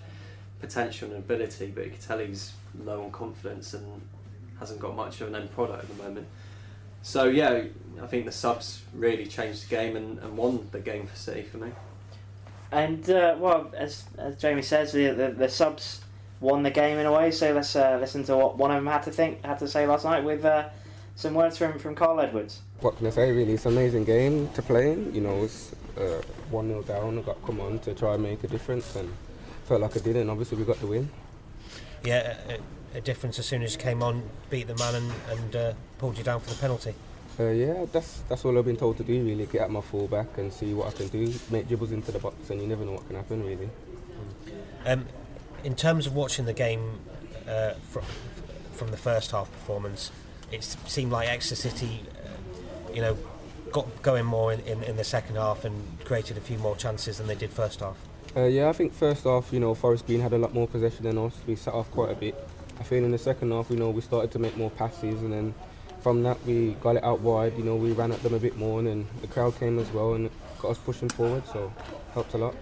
potential 0.61 1.09
and 1.09 1.19
ability, 1.19 1.73
but 1.75 1.85
you 1.87 1.91
can 1.91 2.01
tell 2.01 2.19
he's 2.21 2.53
low 2.79 3.03
on 3.03 3.11
confidence 3.11 3.75
and 3.75 4.03
hasn't 4.61 4.79
got 4.79 4.95
much 4.95 5.21
of 5.21 5.27
an 5.27 5.35
end 5.35 5.53
product 5.53 5.83
at 5.83 5.97
the 5.97 6.01
moment. 6.01 6.29
So 7.03 7.25
yeah, 7.25 7.65
I 8.01 8.07
think 8.07 8.27
the 8.27 8.33
subs 8.33 8.83
really 8.95 9.27
changed 9.27 9.65
the 9.65 9.71
game 9.71 9.97
and, 9.97 10.19
and 10.21 10.37
won 10.37 10.69
the 10.71 10.81
game 10.81 11.07
for 11.07 11.17
City 11.17 11.43
for 11.43 11.59
me. 11.59 11.71
And 12.71 13.09
uh, 13.11 13.37
well, 13.39 13.71
as 13.77 14.05
as 14.19 14.37
Jamie 14.37 14.63
says, 14.63 14.93
the, 14.93 15.09
the, 15.09 15.29
the 15.29 15.49
subs 15.49 16.01
won 16.41 16.63
the 16.63 16.71
game 16.71 16.99
in 16.99 17.07
a 17.07 17.13
way. 17.13 17.31
So 17.31 17.53
let's 17.53 17.77
uh, 17.77 17.99
listen 18.01 18.25
to 18.25 18.37
what 18.37 18.57
one 18.57 18.71
of 18.71 18.77
them 18.77 18.87
had 18.87 19.03
to 19.05 19.11
think, 19.11 19.45
had 19.45 19.59
to 19.59 19.69
say 19.69 19.87
last 19.87 20.05
night 20.05 20.25
with 20.25 20.45
uh, 20.45 20.69
some 21.15 21.35
words 21.35 21.59
from 21.59 21.79
from 21.79 21.95
Kyle 21.95 22.19
Edwards. 22.21 22.61
What 22.81 22.97
can 22.97 23.07
I 23.07 23.11
say? 23.11 23.31
Really, 23.31 23.53
it's 23.53 23.67
an 23.67 23.73
amazing 23.73 24.05
game 24.05 24.49
to 24.55 24.63
play 24.63 24.93
in. 24.93 25.15
You 25.15 25.21
know, 25.21 25.45
it's 25.45 25.73
uh, 25.97 26.23
one 26.51 26.69
0 26.69 26.83
down. 26.83 27.19
I 27.19 27.23
got 27.23 27.45
come 27.45 27.61
on 27.61 27.79
to 27.81 27.95
try 27.95 28.15
and 28.15 28.23
make 28.23 28.43
a 28.45 28.49
difference, 28.49 28.97
and 28.97 29.13
felt 29.67 29.81
like 29.81 29.97
I 29.97 30.01
did, 30.01 30.17
and 30.17 30.31
obviously 30.31 30.59
we 30.59 30.65
got 30.65 30.81
the 30.81 30.87
win. 30.87 31.11
Yeah, 32.05 32.37
a, 32.49 32.59
a 32.95 33.01
difference 33.01 33.39
as 33.39 33.47
soon 33.47 33.63
as 33.63 33.75
you 33.75 33.81
came 33.81 34.03
on, 34.03 34.23
beat 34.51 34.67
the 34.67 34.77
man, 34.77 34.95
and, 34.95 35.13
and 35.31 35.57
uh, 35.57 35.73
pulled 35.99 36.19
you 36.19 36.25
down 36.25 36.41
for 36.41 36.51
the 36.51 36.57
penalty. 36.57 36.95
Uh, 37.41 37.45
yeah, 37.45 37.87
that's 37.91 38.21
that's 38.29 38.45
all 38.45 38.59
I've 38.59 38.67
been 38.67 38.77
told 38.77 38.99
to 38.99 39.05
do. 39.05 39.25
Really, 39.25 39.47
get 39.47 39.63
at 39.63 39.71
my 39.71 39.81
full 39.81 40.07
back 40.07 40.37
and 40.37 40.53
see 40.53 40.75
what 40.75 40.89
I 40.89 40.91
can 40.91 41.09
do. 41.09 41.33
Make 41.51 41.67
dribbles 41.67 41.93
into 41.93 42.13
the 42.13 42.19
box, 42.19 42.51
and 42.51 42.61
you 42.61 42.67
never 42.67 42.85
know 42.85 42.93
what 42.93 43.07
can 43.07 43.17
happen. 43.17 43.45
Really. 43.45 43.71
Um, 44.85 45.07
in 45.65 45.75
terms 45.75 46.07
of 46.07 46.15
watching 46.15 46.45
the 46.45 46.53
game 46.53 47.01
uh, 47.49 47.73
from 47.91 48.05
from 48.73 48.91
the 48.91 48.97
first 48.97 49.31
half 49.31 49.51
performance, 49.51 50.11
it 50.51 50.63
seemed 50.63 51.13
like 51.13 51.29
Exeter 51.29 51.55
City, 51.55 52.03
uh, 52.23 52.93
you 52.93 53.01
know, 53.01 53.17
got 53.71 54.03
going 54.03 54.27
more 54.27 54.53
in, 54.53 54.61
in, 54.61 54.83
in, 54.83 54.97
the 54.97 55.05
second 55.05 55.37
half 55.37 55.65
and 55.65 56.05
created 56.05 56.37
a 56.37 56.41
few 56.41 56.59
more 56.59 56.77
chances 56.77 57.19
than 57.19 57.27
they 57.27 57.35
did 57.35 57.51
first 57.51 57.81
half. 57.81 57.97
Uh, 58.37 58.45
yeah, 58.45 58.69
I 58.69 58.73
think 58.73 58.93
first 58.93 59.25
half, 59.25 59.53
you 59.53 59.61
know, 59.61 59.75
Forest 59.75 60.07
Green 60.07 60.21
had 60.21 60.33
a 60.33 60.39
lot 60.39 60.55
more 60.55 60.67
possession 60.67 61.05
than 61.05 61.19
us. 61.19 61.35
We 61.47 61.57
sat 61.57 61.75
off 61.75 61.91
quite 61.91 62.11
a 62.11 62.15
bit. 62.15 62.35
I 62.81 62.83
think 62.83 63.05
in 63.05 63.13
the 63.13 63.19
second 63.19 63.53
half, 63.53 63.71
you 63.71 63.77
know, 63.77 63.91
we 63.91 64.01
started 64.01 64.31
to 64.33 64.39
make 64.39 64.57
more 64.57 64.71
passes, 64.71 65.23
and 65.23 65.33
then 65.33 65.55
from 66.01 66.23
that 66.25 66.45
we 66.45 66.73
got 66.81 66.97
it 66.97 67.05
out 67.05 67.21
wide. 67.21 67.57
You 67.57 67.65
know, 67.65 67.77
we 67.77 67.93
ran 67.93 68.13
at 68.13 68.23
them 68.23 68.35
a 68.35 68.39
bit 68.39 68.57
more, 68.57 68.79
and 68.79 68.89
then 68.89 69.09
the 69.21 69.27
crowd 69.29 69.59
came 69.59 69.79
as 69.79 69.91
well 69.93 70.15
and 70.15 70.31
got 70.61 70.71
us 70.73 70.79
pushing 70.79 71.09
forward. 71.09 71.47
So 71.53 71.73
helped 72.15 72.35
a 72.35 72.39
lot 72.39 72.55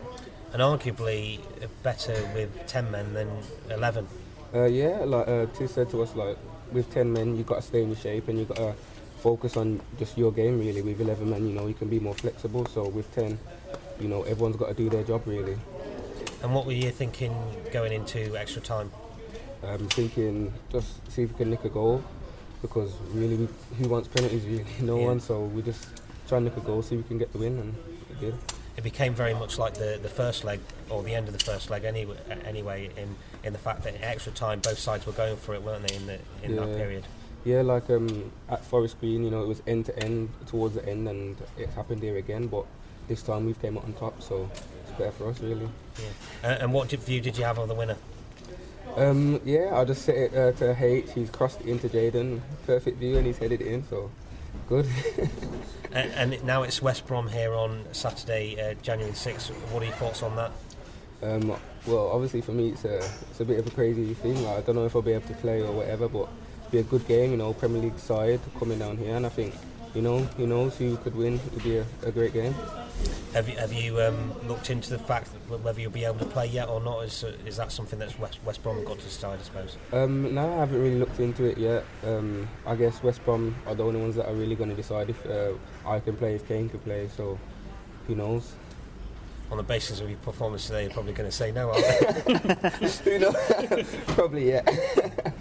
and 0.52 0.62
arguably 0.62 1.40
better 1.82 2.14
with 2.34 2.66
10 2.66 2.90
men 2.90 3.14
than 3.14 3.28
11. 3.70 4.06
Uh, 4.52 4.64
yeah, 4.64 5.04
like 5.04 5.28
uh, 5.28 5.46
T 5.46 5.66
said 5.66 5.90
to 5.90 6.02
us, 6.02 6.14
like 6.16 6.36
with 6.72 6.92
10 6.92 7.12
men, 7.12 7.36
you've 7.36 7.46
got 7.46 7.56
to 7.56 7.62
stay 7.62 7.82
in 7.82 7.88
your 7.88 7.96
shape 7.96 8.28
and 8.28 8.38
you've 8.38 8.48
got 8.48 8.56
to 8.56 8.74
focus 9.20 9.56
on 9.56 9.80
just 9.98 10.18
your 10.18 10.32
game, 10.32 10.58
really. 10.58 10.82
With 10.82 11.00
11 11.00 11.28
men, 11.28 11.46
you 11.46 11.54
know, 11.54 11.66
you 11.66 11.74
can 11.74 11.88
be 11.88 12.00
more 12.00 12.14
flexible. 12.14 12.66
So 12.66 12.88
with 12.88 13.12
10, 13.14 13.38
you 14.00 14.08
know, 14.08 14.22
everyone's 14.22 14.56
got 14.56 14.68
to 14.68 14.74
do 14.74 14.88
their 14.88 15.04
job, 15.04 15.22
really. 15.26 15.56
And 16.42 16.54
what 16.54 16.66
were 16.66 16.72
you 16.72 16.90
thinking 16.90 17.34
going 17.72 17.92
into 17.92 18.36
extra 18.36 18.62
time? 18.62 18.90
I'm 19.62 19.82
um, 19.82 19.88
thinking 19.88 20.52
just 20.70 21.12
see 21.12 21.22
if 21.22 21.32
we 21.32 21.36
can 21.36 21.50
nick 21.50 21.64
a 21.64 21.68
goal 21.68 22.02
because 22.62 22.92
really, 23.12 23.48
who 23.78 23.88
wants 23.88 24.08
penalties? 24.08 24.44
Really, 24.44 24.66
no 24.80 24.98
yeah. 24.98 25.06
one. 25.06 25.20
So 25.20 25.44
we 25.44 25.62
just 25.62 25.88
try 26.28 26.38
and 26.38 26.46
nick 26.46 26.56
a 26.56 26.60
goal, 26.60 26.82
see 26.82 26.96
if 26.96 27.02
we 27.02 27.08
can 27.08 27.18
get 27.18 27.32
the 27.32 27.38
win, 27.38 27.58
and 27.58 27.74
we 28.08 28.16
did 28.26 28.34
it 28.76 28.84
became 28.84 29.14
very 29.14 29.34
much 29.34 29.58
like 29.58 29.74
the, 29.74 29.98
the 30.02 30.08
first 30.08 30.42
leg 30.44 30.60
or 30.88 31.02
the 31.02 31.14
end 31.14 31.28
of 31.28 31.36
the 31.36 31.44
first 31.44 31.70
leg 31.70 31.84
anyway, 31.84 32.16
anyway 32.44 32.90
in, 32.96 33.14
in 33.44 33.52
the 33.52 33.58
fact 33.58 33.82
that 33.82 33.94
in 33.94 34.02
extra 34.02 34.32
time 34.32 34.58
both 34.60 34.78
sides 34.78 35.06
were 35.06 35.12
going 35.12 35.36
for 35.36 35.54
it 35.54 35.62
weren't 35.62 35.86
they 35.86 35.96
in, 35.96 36.06
the, 36.06 36.18
in 36.42 36.54
yeah. 36.54 36.60
that 36.60 36.76
period 36.76 37.04
yeah 37.44 37.60
like 37.60 37.90
um, 37.90 38.32
at 38.48 38.64
Forest 38.64 38.98
Green 39.00 39.24
you 39.24 39.30
know 39.30 39.42
it 39.42 39.48
was 39.48 39.62
end 39.66 39.86
to 39.86 39.98
end 39.98 40.30
towards 40.46 40.74
the 40.74 40.88
end 40.88 41.08
and 41.08 41.36
it 41.58 41.68
happened 41.70 42.02
here 42.02 42.16
again 42.16 42.46
but 42.46 42.64
this 43.08 43.22
time 43.22 43.44
we've 43.44 43.60
came 43.60 43.76
out 43.76 43.84
on 43.84 43.92
top 43.94 44.22
so 44.22 44.48
it's 44.82 44.92
better 44.92 45.12
for 45.12 45.28
us 45.28 45.40
really 45.40 45.68
yeah. 45.98 46.48
Uh, 46.48 46.58
and 46.60 46.72
what 46.72 46.88
did, 46.88 47.00
view 47.00 47.20
did 47.20 47.36
you 47.36 47.44
have 47.44 47.58
of 47.58 47.68
the 47.68 47.74
winner 47.74 47.96
Um, 48.96 49.40
yeah, 49.44 49.70
I'll 49.72 49.86
just 49.86 50.02
set 50.02 50.16
it 50.16 50.34
uh, 50.34 50.52
to 50.52 50.76
H. 50.84 51.12
He's 51.14 51.30
crossed 51.30 51.60
it 51.60 51.66
into 51.66 51.88
Jayden. 51.88 52.40
Perfect 52.66 52.98
view, 52.98 53.16
and 53.16 53.26
he's 53.26 53.38
headed 53.38 53.60
in. 53.60 53.86
So 53.88 54.10
good. 54.68 54.86
and, 55.92 56.32
and 56.32 56.44
now 56.44 56.62
it's 56.62 56.82
West 56.82 57.06
Brom 57.06 57.28
here 57.28 57.54
on 57.54 57.84
Saturday, 57.92 58.60
uh, 58.60 58.74
January 58.82 59.12
6th. 59.12 59.50
What 59.72 59.82
are 59.82 59.86
your 59.86 59.94
thoughts 59.94 60.22
on 60.22 60.36
that? 60.36 60.52
Um, 61.22 61.56
well, 61.86 62.10
obviously 62.12 62.40
for 62.40 62.52
me, 62.52 62.70
it's 62.70 62.84
a 62.84 62.96
it's 62.98 63.40
a 63.40 63.44
bit 63.44 63.58
of 63.58 63.66
a 63.66 63.70
crazy 63.70 64.14
thing. 64.14 64.42
Like, 64.42 64.58
I 64.58 64.60
don't 64.62 64.74
know 64.74 64.86
if 64.86 64.96
I'll 64.96 65.02
be 65.02 65.12
able 65.12 65.28
to 65.28 65.34
play 65.34 65.60
or 65.60 65.72
whatever, 65.72 66.08
but 66.08 66.28
it'll 66.28 66.70
be 66.70 66.78
a 66.78 66.82
good 66.82 67.06
game. 67.06 67.32
You 67.32 67.36
know, 67.36 67.52
Premier 67.52 67.82
League 67.82 67.98
side 67.98 68.40
coming 68.58 68.78
down 68.78 68.96
here, 68.96 69.16
and 69.16 69.26
I 69.26 69.28
think 69.28 69.54
you 69.94 70.02
know 70.02 70.18
who 70.36 70.46
knows 70.46 70.76
who 70.76 70.96
could 70.98 71.14
win. 71.14 71.40
It'd 71.52 71.62
be 71.62 71.78
a, 71.78 71.86
a 72.04 72.10
great 72.10 72.32
game. 72.32 72.54
Have 73.32 73.48
you 73.48 73.56
have 73.56 73.72
you 73.72 74.00
um, 74.00 74.34
looked 74.46 74.70
into 74.70 74.90
the 74.90 74.98
fact 74.98 75.30
that 75.32 75.60
whether 75.60 75.80
you'll 75.80 75.90
be 75.90 76.04
able 76.04 76.18
to 76.18 76.24
play 76.26 76.46
yet 76.46 76.68
or 76.68 76.80
not? 76.80 77.04
Is 77.04 77.24
uh, 77.24 77.32
is 77.46 77.56
that 77.56 77.72
something 77.72 77.98
that's 77.98 78.18
West, 78.18 78.38
West 78.44 78.62
Brom 78.62 78.84
got 78.84 78.98
to 78.98 79.04
decide? 79.04 79.38
I 79.38 79.42
suppose. 79.42 79.76
Um, 79.92 80.34
no, 80.34 80.52
I 80.52 80.56
haven't 80.56 80.80
really 80.82 80.98
looked 80.98 81.20
into 81.20 81.44
it 81.44 81.56
yet. 81.56 81.84
Um, 82.04 82.48
I 82.66 82.74
guess 82.74 83.02
West 83.02 83.24
Brom 83.24 83.54
are 83.66 83.74
the 83.74 83.84
only 83.84 84.00
ones 84.00 84.16
that 84.16 84.28
are 84.28 84.34
really 84.34 84.56
going 84.56 84.70
to 84.70 84.76
decide 84.76 85.10
if 85.10 85.26
uh, 85.26 85.52
I 85.86 86.00
can 86.00 86.16
play, 86.16 86.34
if 86.34 86.46
Kane 86.46 86.68
can 86.68 86.80
play. 86.80 87.08
So, 87.16 87.38
who 88.06 88.14
knows? 88.14 88.52
On 89.50 89.56
the 89.56 89.62
basis 89.64 90.00
of 90.00 90.08
your 90.08 90.18
performance 90.18 90.66
today, 90.66 90.84
you're 90.84 90.92
probably 90.92 91.12
going 91.12 91.28
to 91.28 91.34
say 91.36 91.50
no, 91.50 91.70
aren't 91.70 91.84
they? 92.26 92.88
who 92.88 93.18
knows? 93.18 93.86
probably 94.06 94.48
yeah. 94.50 94.62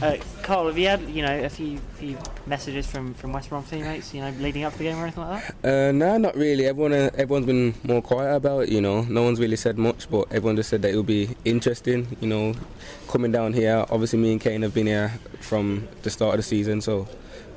Uh, 0.00 0.16
Kyle, 0.42 0.66
have 0.66 0.78
you 0.78 0.86
had 0.86 1.02
you 1.10 1.22
know 1.22 1.44
a 1.44 1.48
few 1.48 1.78
few 1.94 2.16
messages 2.46 2.86
from, 2.86 3.12
from 3.14 3.32
West 3.32 3.50
Brom 3.50 3.62
teammates, 3.64 4.14
you 4.14 4.22
know, 4.22 4.30
leading 4.40 4.64
up 4.64 4.72
to 4.72 4.78
the 4.78 4.84
game 4.84 4.98
or 4.98 5.02
anything 5.02 5.24
like 5.24 5.46
that? 5.62 5.88
Uh, 5.88 5.92
no, 5.92 6.16
not 6.16 6.34
really. 6.34 6.66
Everyone 6.66 6.92
uh, 6.92 7.10
everyone's 7.14 7.46
been 7.46 7.74
more 7.84 8.00
quiet 8.00 8.34
about 8.34 8.64
it. 8.64 8.68
You 8.70 8.80
know, 8.80 9.02
no 9.02 9.22
one's 9.22 9.38
really 9.38 9.56
said 9.56 9.76
much, 9.76 10.10
but 10.10 10.28
everyone 10.32 10.56
just 10.56 10.70
said 10.70 10.82
that 10.82 10.92
it 10.92 10.96
would 10.96 11.06
be 11.06 11.36
interesting. 11.44 12.16
You 12.20 12.28
know, 12.28 12.54
coming 13.08 13.32
down 13.32 13.52
here. 13.52 13.84
Obviously, 13.90 14.18
me 14.18 14.32
and 14.32 14.40
Kane 14.40 14.62
have 14.62 14.72
been 14.72 14.86
here 14.86 15.12
from 15.40 15.88
the 16.02 16.10
start 16.10 16.34
of 16.34 16.38
the 16.38 16.42
season, 16.42 16.80
so 16.80 17.06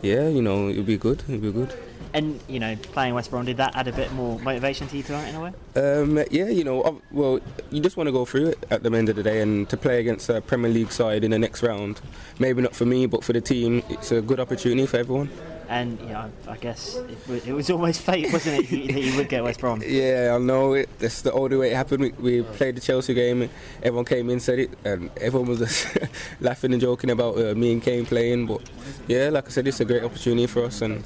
yeah, 0.01 0.27
you 0.27 0.41
know, 0.41 0.69
it'll 0.69 0.83
be 0.83 0.97
good. 0.97 1.23
It'll 1.29 1.37
be 1.37 1.51
good. 1.51 1.73
And 2.15 2.39
you 2.47 2.61
know, 2.61 2.77
playing 2.77 3.13
West 3.13 3.29
Brom 3.29 3.43
did 3.43 3.57
that 3.57 3.75
add 3.75 3.89
a 3.89 3.91
bit 3.91 4.09
more 4.13 4.39
motivation 4.39 4.87
to 4.87 4.95
you 4.95 5.03
tonight 5.03 5.27
in 5.27 5.35
a 5.35 5.41
way? 5.41 5.51
Um, 5.75 6.17
yeah, 6.31 6.47
you 6.47 6.63
know, 6.63 7.01
well, 7.11 7.41
you 7.71 7.81
just 7.81 7.97
want 7.97 8.07
to 8.07 8.13
go 8.13 8.23
through 8.23 8.47
it 8.47 8.65
at 8.71 8.83
the 8.83 8.91
end 8.93 9.09
of 9.09 9.17
the 9.17 9.23
day, 9.23 9.41
and 9.41 9.67
to 9.67 9.75
play 9.75 9.99
against 9.99 10.29
a 10.29 10.39
Premier 10.39 10.71
League 10.71 10.93
side 10.93 11.25
in 11.25 11.31
the 11.31 11.39
next 11.39 11.61
round, 11.61 11.99
maybe 12.39 12.61
not 12.61 12.73
for 12.73 12.85
me, 12.85 13.05
but 13.05 13.21
for 13.21 13.33
the 13.33 13.41
team, 13.41 13.83
it's 13.89 14.13
a 14.13 14.21
good 14.21 14.39
opportunity 14.39 14.87
for 14.87 14.95
everyone. 14.95 15.29
And 15.67 15.99
you 15.99 16.05
know, 16.07 16.31
I 16.47 16.55
guess 16.55 16.95
it, 16.95 17.47
it 17.47 17.51
was 17.51 17.69
almost 17.69 17.99
fate, 18.09 18.31
wasn't 18.31 18.59
it, 18.59 18.93
that 18.93 19.01
you 19.01 19.17
would 19.17 19.27
get 19.27 19.43
West 19.43 19.59
Brom? 19.59 19.83
Yeah, 19.85 20.35
I 20.35 20.37
know 20.37 20.71
it. 20.71 20.87
That's 20.99 21.21
the 21.21 21.33
only 21.33 21.57
way 21.57 21.71
it 21.71 21.75
happened. 21.75 22.01
We, 22.01 22.11
we 22.11 22.43
played 22.43 22.77
the 22.77 22.81
Chelsea 22.81 23.13
game, 23.13 23.49
everyone 23.83 24.05
came 24.05 24.29
in, 24.29 24.39
said 24.39 24.59
it, 24.59 24.71
and 24.85 25.09
everyone 25.19 25.49
was 25.49 25.59
just 25.59 25.97
laughing 26.39 26.71
and 26.71 26.79
joking 26.79 27.09
about 27.09 27.37
uh, 27.37 27.53
me 27.55 27.73
and 27.73 27.83
Kane 27.83 28.05
playing. 28.05 28.45
But 28.45 28.61
yeah, 29.05 29.27
like 29.27 29.47
I 29.47 29.49
said, 29.49 29.67
it's 29.67 29.81
a 29.81 29.85
great 29.85 30.03
opportunity 30.03 30.47
for 30.47 30.63
us, 30.63 30.81
and 30.81 31.03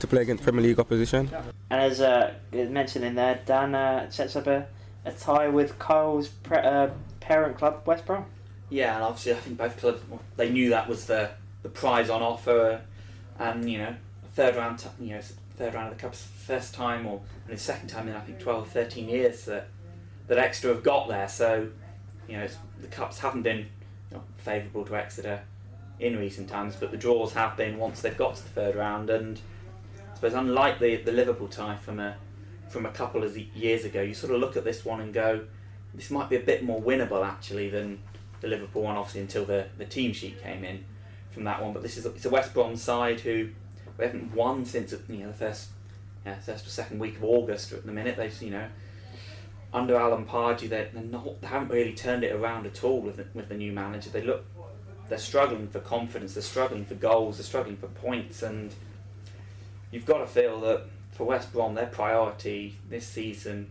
to 0.00 0.06
play 0.06 0.22
against 0.22 0.42
Premier 0.42 0.62
League 0.62 0.78
opposition. 0.78 1.30
And 1.70 1.80
as 1.80 2.00
uh, 2.00 2.34
mentioned 2.52 3.04
in 3.04 3.14
there, 3.14 3.40
Dan 3.44 3.74
uh, 3.74 4.10
sets 4.10 4.36
up 4.36 4.46
a, 4.46 4.66
a 5.04 5.12
tie 5.12 5.48
with 5.48 5.78
Kyle's 5.78 6.28
pre- 6.28 6.58
uh, 6.58 6.90
parent 7.20 7.58
club, 7.58 7.82
West 7.86 8.06
Brom. 8.06 8.26
Yeah, 8.70 8.94
and 8.94 9.04
obviously 9.04 9.32
I 9.32 9.36
think 9.36 9.58
both 9.58 9.76
clubs 9.78 10.00
well, 10.08 10.20
they 10.36 10.50
knew 10.50 10.70
that 10.70 10.88
was 10.88 11.06
the 11.06 11.30
the 11.62 11.68
prize 11.68 12.10
on 12.10 12.22
offer, 12.22 12.82
and 13.38 13.68
you 13.68 13.78
know 13.78 13.94
third 14.34 14.56
round, 14.56 14.78
t- 14.78 14.88
you 15.00 15.14
know 15.14 15.20
third 15.56 15.74
round 15.74 15.90
of 15.90 15.96
the 15.96 16.00
cup's 16.00 16.22
first 16.22 16.74
time 16.74 17.06
or 17.06 17.20
and 17.46 17.56
the 17.56 17.60
second 17.60 17.88
time 17.88 18.08
in 18.08 18.14
I 18.14 18.20
think 18.20 18.38
12 18.38 18.68
13 18.68 19.08
years 19.08 19.44
that 19.46 19.68
that 20.28 20.38
Exeter 20.38 20.68
have 20.68 20.82
got 20.82 21.08
there. 21.08 21.28
So 21.28 21.68
you 22.28 22.36
know 22.36 22.46
the 22.80 22.88
cups 22.88 23.18
haven't 23.18 23.42
been 23.42 23.66
you 24.10 24.18
know, 24.18 24.22
favourable 24.36 24.84
to 24.84 24.96
Exeter 24.96 25.42
in 25.98 26.16
recent 26.18 26.48
times, 26.48 26.76
but 26.76 26.90
the 26.90 26.96
draws 26.96 27.32
have 27.32 27.56
been 27.56 27.78
once 27.78 28.02
they've 28.02 28.16
got 28.16 28.36
to 28.36 28.42
the 28.42 28.48
third 28.50 28.76
round 28.76 29.10
and 29.10 29.40
suppose 30.18 30.34
unlike 30.34 30.80
the, 30.80 30.96
the 30.96 31.12
Liverpool 31.12 31.46
tie 31.46 31.76
from 31.76 32.00
a 32.00 32.16
from 32.68 32.84
a 32.84 32.90
couple 32.90 33.22
of 33.22 33.38
years 33.38 33.84
ago, 33.84 34.02
you 34.02 34.12
sort 34.12 34.34
of 34.34 34.40
look 34.40 34.56
at 34.56 34.64
this 34.64 34.84
one 34.84 35.00
and 35.00 35.14
go, 35.14 35.42
this 35.94 36.10
might 36.10 36.28
be 36.28 36.36
a 36.36 36.40
bit 36.40 36.62
more 36.62 36.82
winnable 36.82 37.24
actually 37.24 37.70
than 37.70 37.98
the 38.40 38.48
Liverpool 38.48 38.82
one, 38.82 38.96
obviously 38.96 39.22
until 39.22 39.44
the, 39.46 39.66
the 39.78 39.86
team 39.86 40.12
sheet 40.12 40.42
came 40.42 40.64
in 40.64 40.84
from 41.30 41.44
that 41.44 41.62
one. 41.62 41.72
But 41.72 41.82
this 41.82 41.96
is 41.96 42.04
a, 42.04 42.10
it's 42.10 42.26
a 42.26 42.30
West 42.30 42.52
Brom 42.52 42.76
side 42.76 43.20
who 43.20 43.48
we 43.96 44.04
haven't 44.04 44.34
won 44.34 44.64
since 44.64 44.92
you 45.08 45.18
know 45.18 45.28
the 45.28 45.34
first 45.34 45.68
yeah, 46.26 46.34
first 46.40 46.66
or 46.66 46.70
second 46.70 46.98
week 46.98 47.16
of 47.16 47.24
August 47.24 47.72
at 47.72 47.86
the 47.86 47.92
minute. 47.92 48.16
They've 48.16 48.42
you 48.42 48.50
know 48.50 48.66
under 49.72 49.96
Alan 49.96 50.26
Pardew 50.26 50.68
they 50.68 50.88
they're 50.92 51.02
not 51.04 51.40
they 51.40 51.46
haven't 51.46 51.68
really 51.68 51.94
turned 51.94 52.24
it 52.24 52.34
around 52.34 52.66
at 52.66 52.82
all 52.82 53.00
with 53.00 53.18
the, 53.18 53.26
with 53.34 53.48
the 53.48 53.56
new 53.56 53.70
manager. 53.70 54.10
They 54.10 54.22
look 54.22 54.44
they're 55.08 55.16
struggling 55.16 55.68
for 55.68 55.78
confidence. 55.78 56.34
They're 56.34 56.42
struggling 56.42 56.84
for 56.84 56.96
goals. 56.96 57.36
They're 57.38 57.44
struggling 57.44 57.76
for 57.76 57.86
points 57.86 58.42
and 58.42 58.74
you've 59.90 60.06
got 60.06 60.18
to 60.18 60.26
feel 60.26 60.60
that 60.60 60.82
for 61.12 61.24
West 61.24 61.52
Brom, 61.52 61.74
their 61.74 61.86
priority 61.86 62.76
this 62.88 63.06
season 63.06 63.70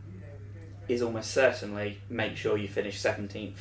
is 0.87 1.01
almost 1.01 1.31
certainly 1.31 1.99
make 2.09 2.37
sure 2.37 2.57
you 2.57 2.67
finish 2.67 3.01
17th 3.01 3.55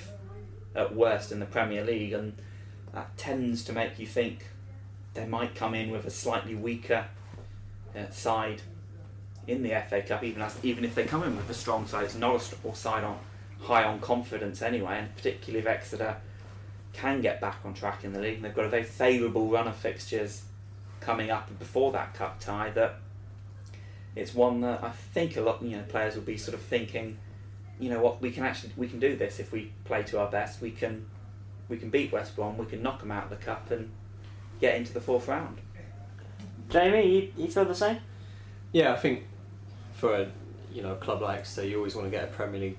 at 0.75 0.95
worst 0.95 1.33
in 1.33 1.41
the 1.41 1.47
Premier 1.47 1.85
League, 1.85 2.13
and 2.13 2.35
that 2.93 3.17
tends 3.17 3.65
to 3.65 3.73
make 3.73 3.99
you 3.99 4.07
think 4.07 4.47
they 5.15 5.27
might 5.27 5.55
come 5.55 5.75
in 5.75 5.91
with 5.91 6.05
a 6.07 6.11
slightly 6.11 6.55
weaker 6.55 7.07
uh, 7.97 8.11
side 8.11 8.63
in 9.47 9.63
the 9.63 9.71
FA 9.89 10.03
Cup, 10.03 10.23
even 10.25 10.43
as 10.43 10.59
even 10.63 10.85
if 10.85 10.95
they 10.95 11.05
come 11.05 11.23
in 11.23 11.37
with 11.37 11.49
a 11.49 11.55
strong 11.55 11.87
side, 11.87 12.05
it's 12.05 12.17
not 12.17 12.37
a 12.37 12.41
strong 12.41 12.75
side 12.75 13.05
on 13.05 13.19
high 13.61 13.85
on 13.85 14.01
confidence 14.01 14.63
anyway, 14.63 14.99
and 14.99 15.17
particularly 15.17 15.61
if 15.61 15.67
Exeter 15.67 16.17
can 16.93 17.21
get 17.21 17.41
back 17.41 17.59
on 17.65 17.75
track 17.75 18.05
in 18.05 18.13
the 18.13 18.21
league, 18.21 18.43
they've 18.43 18.55
got 18.55 18.65
a 18.65 18.69
very 18.69 18.85
favourable 18.85 19.49
run 19.49 19.69
of 19.69 19.77
fixtures 19.77 20.43
coming 21.01 21.31
up 21.31 21.57
before 21.59 21.93
that 21.93 22.15
cup 22.15 22.41
tie 22.41 22.71
that 22.71 22.97
it's 24.15 24.35
one 24.35 24.63
that 24.63 24.83
I 24.83 24.91
think 24.91 25.37
a 25.37 25.43
lot 25.43 25.63
you 25.63 25.77
know 25.77 25.83
players 25.85 26.15
will 26.15 26.23
be 26.23 26.39
sort 26.39 26.55
of 26.55 26.63
thinking, 26.63 27.19
you 27.79 27.91
know 27.91 28.01
what 28.01 28.21
we 28.21 28.31
can 28.31 28.45
actually 28.45 28.73
we 28.77 28.89
can 28.89 28.99
do 28.99 29.17
this 29.17 29.39
if 29.39 29.53
we 29.53 29.73
play 29.85 30.03
to 30.05 30.19
our 30.19 30.31
best. 30.31 30.61
We 30.61 30.71
can 30.71 31.07
we 31.69 31.77
can 31.77 31.91
beat 31.91 32.13
West 32.13 32.35
Brom. 32.35 32.57
We 32.57 32.67
can 32.67 32.83
knock 32.83 33.01
them 33.01 33.11
out 33.11 33.25
of 33.25 33.31
the 33.31 33.37
cup 33.37 33.71
and 33.71 33.91
get 34.61 34.77
into 34.77 34.93
the 34.93 35.01
fourth 35.01 35.29
round. 35.29 35.59
Jamie, 36.71 37.33
you, 37.37 37.45
you 37.45 37.51
feel 37.51 37.65
the 37.65 37.75
same? 37.75 37.99
Yeah, 38.73 38.93
I 38.93 38.97
think 38.97 39.25
for 39.95 40.15
a 40.15 40.29
you 40.73 40.83
know 40.83 40.93
a 40.93 40.97
club 40.97 41.23
like 41.23 41.41
Exeter, 41.41 41.69
you 41.69 41.77
always 41.77 41.95
want 41.95 42.07
to 42.07 42.11
get 42.11 42.25
a 42.25 42.29
Premier 42.29 42.61
League 42.61 42.79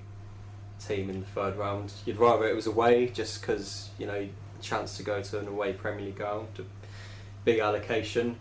team 0.84 1.08
in 1.10 1.20
the 1.20 1.26
third 1.26 1.56
round. 1.56 1.92
You'd 2.04 2.18
rather 2.18 2.46
it 2.46 2.54
was 2.54 2.66
away, 2.66 3.08
just 3.08 3.40
because 3.40 3.90
you 3.98 4.06
know 4.06 4.28
chance 4.60 4.96
to 4.96 5.04
go 5.04 5.22
to 5.22 5.38
an 5.38 5.46
away 5.46 5.72
Premier 5.72 6.06
League 6.06 6.16
ground, 6.16 6.48
big 7.48 7.60
allocation. 7.60 8.36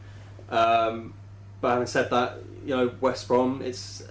Um, 0.50 1.14
but 1.62 1.70
having 1.70 1.88
said 1.88 2.10
that, 2.10 2.40
you 2.66 2.76
know 2.76 2.92
West 3.00 3.28
Brom, 3.28 3.62
it's 3.62 4.04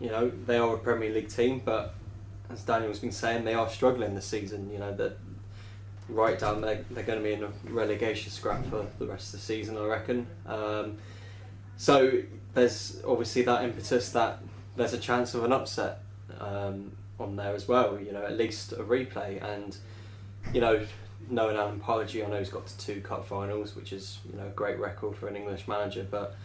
you 0.00 0.10
know 0.10 0.30
they 0.46 0.58
are 0.58 0.74
a 0.74 0.78
Premier 0.78 1.12
League 1.12 1.28
team, 1.28 1.62
but 1.64 1.94
as 2.50 2.62
Daniel's 2.62 2.98
been 2.98 3.12
saying, 3.12 3.44
they 3.44 3.54
are 3.54 3.68
struggling 3.68 4.14
this 4.16 4.26
season. 4.26 4.70
You 4.72 4.78
know 4.78 4.92
that 4.96 5.16
right 6.08 6.36
down 6.36 6.60
there, 6.60 6.84
they're 6.90 7.04
going 7.04 7.20
to 7.20 7.24
be 7.24 7.32
in 7.32 7.44
a 7.44 7.50
relegation 7.72 8.32
scrap 8.32 8.64
for 8.66 8.86
the 8.98 9.06
rest 9.06 9.26
of 9.28 9.32
the 9.40 9.46
season, 9.46 9.78
I 9.78 9.84
reckon. 9.84 10.26
Um, 10.46 10.98
so 11.76 12.22
there's 12.54 13.00
obviously 13.06 13.42
that 13.42 13.62
impetus 13.62 14.10
that 14.10 14.40
there's 14.76 14.92
a 14.92 14.98
chance 14.98 15.34
of 15.34 15.44
an 15.44 15.52
upset 15.52 16.00
um, 16.40 16.90
on 17.20 17.36
there 17.36 17.54
as 17.54 17.68
well. 17.68 18.00
You 18.00 18.12
know, 18.12 18.24
at 18.24 18.36
least 18.36 18.72
a 18.72 18.82
replay, 18.82 19.40
and 19.42 19.76
you 20.52 20.60
know 20.60 20.84
Alan 21.32 21.80
Pardew, 21.80 22.26
I 22.26 22.30
know 22.30 22.38
he's 22.38 22.50
got 22.50 22.66
to 22.66 22.78
two 22.78 23.00
cup 23.00 23.26
finals, 23.26 23.76
which 23.76 23.92
is 23.92 24.18
you 24.30 24.38
know 24.38 24.46
a 24.46 24.50
great 24.50 24.78
record 24.78 25.16
for 25.16 25.28
an 25.28 25.36
English 25.36 25.68
manager. 25.68 26.06
But 26.08 26.36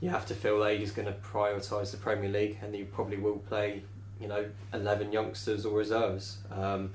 you 0.00 0.10
have 0.10 0.26
to 0.26 0.34
feel 0.34 0.60
that 0.60 0.78
he's 0.78 0.90
going 0.90 1.06
to 1.06 1.14
prioritise 1.14 1.90
the 1.90 1.96
Premier 1.96 2.30
League, 2.30 2.58
and 2.62 2.74
he 2.74 2.84
probably 2.84 3.16
will 3.16 3.38
play 3.38 3.82
you 4.20 4.28
know 4.28 4.46
eleven 4.72 5.12
youngsters 5.12 5.64
or 5.64 5.78
reserves. 5.78 6.38
Um, 6.50 6.90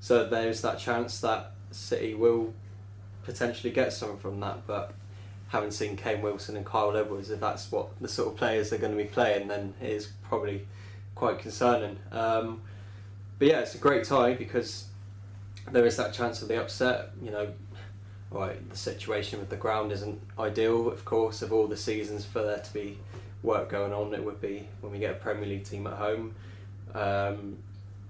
so 0.00 0.26
there's 0.26 0.60
that 0.62 0.78
chance 0.78 1.20
that 1.20 1.52
City 1.70 2.14
will 2.14 2.54
potentially 3.24 3.72
get 3.72 3.92
something 3.92 4.18
from 4.18 4.40
that, 4.40 4.66
but 4.66 4.94
having 5.48 5.70
seen 5.70 5.96
Kane 5.96 6.22
Wilson 6.22 6.56
and 6.56 6.64
Kyle 6.64 6.96
Edwards, 6.96 7.30
if 7.30 7.40
that's 7.40 7.70
what 7.70 7.88
the 8.00 8.08
sort 8.08 8.32
of 8.32 8.36
players 8.36 8.70
they're 8.70 8.78
going 8.78 8.96
to 8.96 9.02
be 9.02 9.08
playing, 9.08 9.48
then 9.48 9.74
it 9.80 9.90
is 9.90 10.10
probably 10.24 10.66
quite 11.14 11.38
concerning. 11.38 11.98
Um, 12.12 12.62
but 13.38 13.48
yeah, 13.48 13.60
it's 13.60 13.74
a 13.74 13.78
great 13.78 14.04
tie 14.04 14.34
because 14.34 14.86
there 15.72 15.86
is 15.86 15.96
that 15.96 16.12
chance 16.12 16.42
of 16.42 16.48
the 16.48 16.60
upset. 16.60 17.10
You 17.22 17.30
know, 17.30 17.52
right, 18.30 18.68
the 18.70 18.76
situation 18.76 19.38
with 19.38 19.48
the 19.48 19.56
ground 19.56 19.92
isn't 19.92 20.20
ideal, 20.38 20.88
of 20.88 21.04
course, 21.04 21.42
of 21.42 21.52
all 21.52 21.66
the 21.66 21.76
seasons 21.76 22.24
for 22.24 22.42
there 22.42 22.58
to 22.58 22.72
be 22.72 22.98
work 23.42 23.68
going 23.68 23.92
on. 23.92 24.14
It 24.14 24.24
would 24.24 24.40
be 24.40 24.68
when 24.80 24.92
we 24.92 24.98
get 24.98 25.12
a 25.12 25.18
Premier 25.18 25.46
League 25.46 25.64
team 25.64 25.86
at 25.86 25.94
home. 25.94 26.34
Um, 26.94 27.58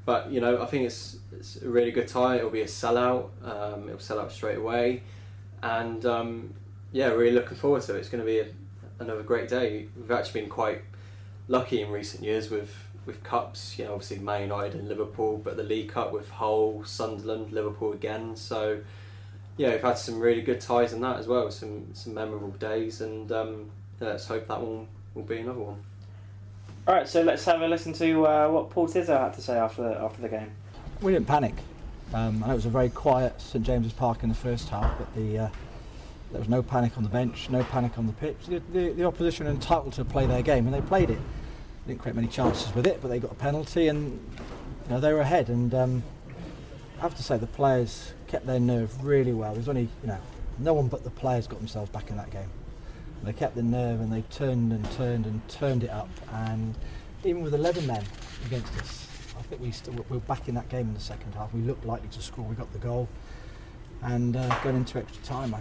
but 0.05 0.31
you 0.31 0.41
know, 0.41 0.63
I 0.63 0.67
think 0.67 0.87
it's 0.87 1.19
it's 1.33 1.61
a 1.63 1.69
really 1.69 1.91
good 1.91 2.09
tie. 2.09 2.37
It'll 2.37 2.51
be 2.51 2.63
a 2.63 2.67
sellout. 2.67 3.29
Um, 3.45 3.89
it'll 3.89 3.99
sell 3.99 4.21
out 4.21 4.31
straight 4.33 4.59
away, 4.59 5.03
and 5.63 6.05
um, 6.07 6.55
yeah, 6.93 7.09
really 7.09 7.33
looking 7.33 7.57
forward 7.57 7.83
to 7.83 7.97
it. 7.97 7.99
It's 7.99 8.09
going 8.09 8.23
to 8.23 8.27
be 8.27 8.39
a, 8.39 8.47
another 9.01 9.23
great 9.23 9.49
day. 9.49 9.89
We've 9.97 10.11
actually 10.11 10.43
been 10.43 10.51
quite 10.51 10.83
lucky 11.49 11.83
in 11.83 11.91
recent 11.91 12.23
years 12.23 12.51
with 12.51 12.75
with 13.07 13.23
cups, 13.23 13.79
you 13.79 13.85
know, 13.85 13.95
obviously 13.95 14.19
Man 14.19 14.43
United 14.43 14.75
and 14.75 14.89
Liverpool, 14.89 15.41
but 15.43 15.57
the 15.57 15.63
League 15.63 15.91
Cup 15.91 16.13
with 16.13 16.29
Hull, 16.29 16.83
Sunderland, 16.85 17.53
Liverpool 17.53 17.93
again. 17.93 18.37
So 18.37 18.81
yeah, 19.57 19.71
we've 19.71 19.81
had 19.81 19.97
some 19.97 20.21
really 20.21 20.43
good 20.43 20.61
ties 20.61 20.93
in 20.93 21.01
that 21.01 21.19
as 21.19 21.27
well. 21.27 21.51
Some 21.51 21.95
some 21.95 22.15
memorable 22.15 22.51
days, 22.51 23.01
and 23.01 23.31
um, 23.33 23.71
yeah, 24.01 24.09
let's 24.09 24.27
hope 24.27 24.47
that 24.49 24.61
one 24.61 24.87
will 25.15 25.23
be 25.23 25.39
another 25.39 25.61
one. 25.61 25.83
All 26.87 26.95
right, 26.95 27.09
so 27.09 27.23
let's 27.23 27.45
have 27.47 27.63
a 27.63 27.69
listen 27.69 27.93
to 27.95 28.27
uh, 28.27 28.49
what 28.49 28.71
Paul 28.71 28.87
Tisdale 28.87 29.19
had 29.19 29.35
to 29.35 29.43
say 29.43 29.57
after 29.57 29.83
the, 29.83 29.99
after 29.99 30.23
the 30.23 30.29
game. 30.29 30.51
We 31.01 31.13
didn't 31.13 31.27
panic. 31.27 31.55
Um, 32.15 32.43
I 32.45 32.49
know 32.49 32.53
it 32.53 32.57
was 32.57 32.67
a 32.67 32.71
very 32.71 32.91
quiet 32.91 33.41
St 33.41 33.65
James's 33.65 33.93
Park 33.93 34.23
in 34.23 34.29
the 34.29 34.35
first 34.35 34.69
half, 34.69 34.97
but 34.99 35.13
the 35.15 35.39
uh, 35.39 35.49
there 36.33 36.41
was 36.41 36.49
no 36.49 36.63
panic 36.63 36.97
on 36.97 37.03
the 37.03 37.09
bench, 37.09 37.49
no 37.51 37.63
panic 37.65 37.99
on 37.99 38.07
the 38.07 38.13
pitch. 38.13 38.37
The, 38.47 38.61
the, 38.73 38.93
the 38.93 39.05
opposition 39.05 39.47
are 39.47 39.51
entitled 39.51 39.95
to 39.95 40.05
play 40.05 40.27
their 40.27 40.43
game, 40.43 40.67
and 40.67 40.75
they 40.75 40.81
played 40.81 41.11
it. 41.11 41.19
Didn't 41.87 42.01
create 42.01 42.17
many 42.17 42.29
chances 42.29 42.75
with 42.75 42.87
it, 42.87 42.99
but 43.01 43.09
they 43.09 43.19
got 43.19 43.33
a 43.33 43.37
penalty, 43.37 43.89
and 43.89 44.13
you 44.85 44.91
know 44.91 45.01
they 45.01 45.13
were 45.13 45.21
ahead. 45.21 45.49
And 45.49 45.73
um, 45.75 46.03
I 46.99 47.03
have 47.03 47.15
to 47.17 47.23
say 47.23 47.37
the 47.37 47.47
players 47.47 48.13
kept 48.27 48.47
their 48.47 48.61
nerve 48.61 49.05
really 49.05 49.33
well. 49.33 49.55
There's 49.55 49.69
only 49.69 49.89
you 50.03 50.09
know 50.09 50.19
no 50.59 50.75
one 50.75 50.89
but 50.89 51.05
the 51.05 51.11
players 51.11 51.47
got 51.47 51.59
themselves 51.59 51.91
back 51.91 52.11
in 52.11 52.17
that 52.17 52.31
game. 52.31 52.51
They 53.23 53.33
kept 53.33 53.55
the 53.57 53.63
nerve 53.63 54.01
and 54.01 54.13
they 54.13 54.23
turned 54.23 54.73
and 54.73 54.91
turned 54.93 55.27
and 55.27 55.47
turned 55.49 55.85
it 55.85 55.91
up. 55.91 56.09
And 56.33 56.75
even 57.25 57.43
with 57.43 57.55
11 57.55 57.87
men 57.87 58.05
against 58.45 58.77
us, 58.79 59.09
I 59.39 59.43
think 59.43 59.61
we 59.61 59.71
still, 59.71 59.95
we 59.95 60.17
were 60.17 60.21
back 60.21 60.49
in 60.49 60.55
that 60.55 60.69
game 60.69 60.89
in 60.89 60.95
the 60.95 61.01
second 61.01 61.35
half. 61.35 61.53
We 61.53 61.61
looked 61.63 61.85
likely 61.85 62.09
to 62.09 62.23
score. 62.23 62.45
We 62.45 62.55
got 62.55 62.73
the 62.73 62.79
goal, 62.79 63.09
and 64.03 64.37
uh, 64.37 64.63
going 64.63 64.77
into 64.77 64.99
extra 64.99 65.23
time, 65.25 65.55
I, 65.55 65.61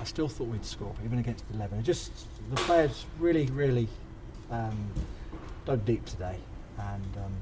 I 0.00 0.04
still 0.04 0.28
thought 0.28 0.48
we'd 0.48 0.64
score 0.64 0.94
even 1.04 1.18
against 1.18 1.44
11. 1.52 1.82
Just 1.82 2.12
the 2.50 2.56
players 2.56 3.06
really, 3.18 3.46
really 3.46 3.88
um, 4.50 4.76
dug 5.64 5.84
deep 5.84 6.04
today, 6.04 6.36
and 6.78 7.16
um, 7.16 7.32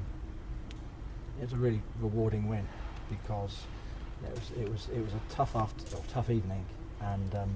it 1.40 1.44
was 1.44 1.52
a 1.52 1.56
really 1.56 1.82
rewarding 2.00 2.48
win 2.48 2.66
because 3.10 3.58
it 4.24 4.30
was 4.30 4.50
it 4.60 4.68
was 4.68 4.88
it 4.94 5.04
was 5.04 5.12
a 5.12 5.34
tough 5.34 5.56
after 5.56 5.96
or 5.96 6.02
tough 6.12 6.30
evening, 6.30 6.64
and 7.00 7.34
um, 7.34 7.50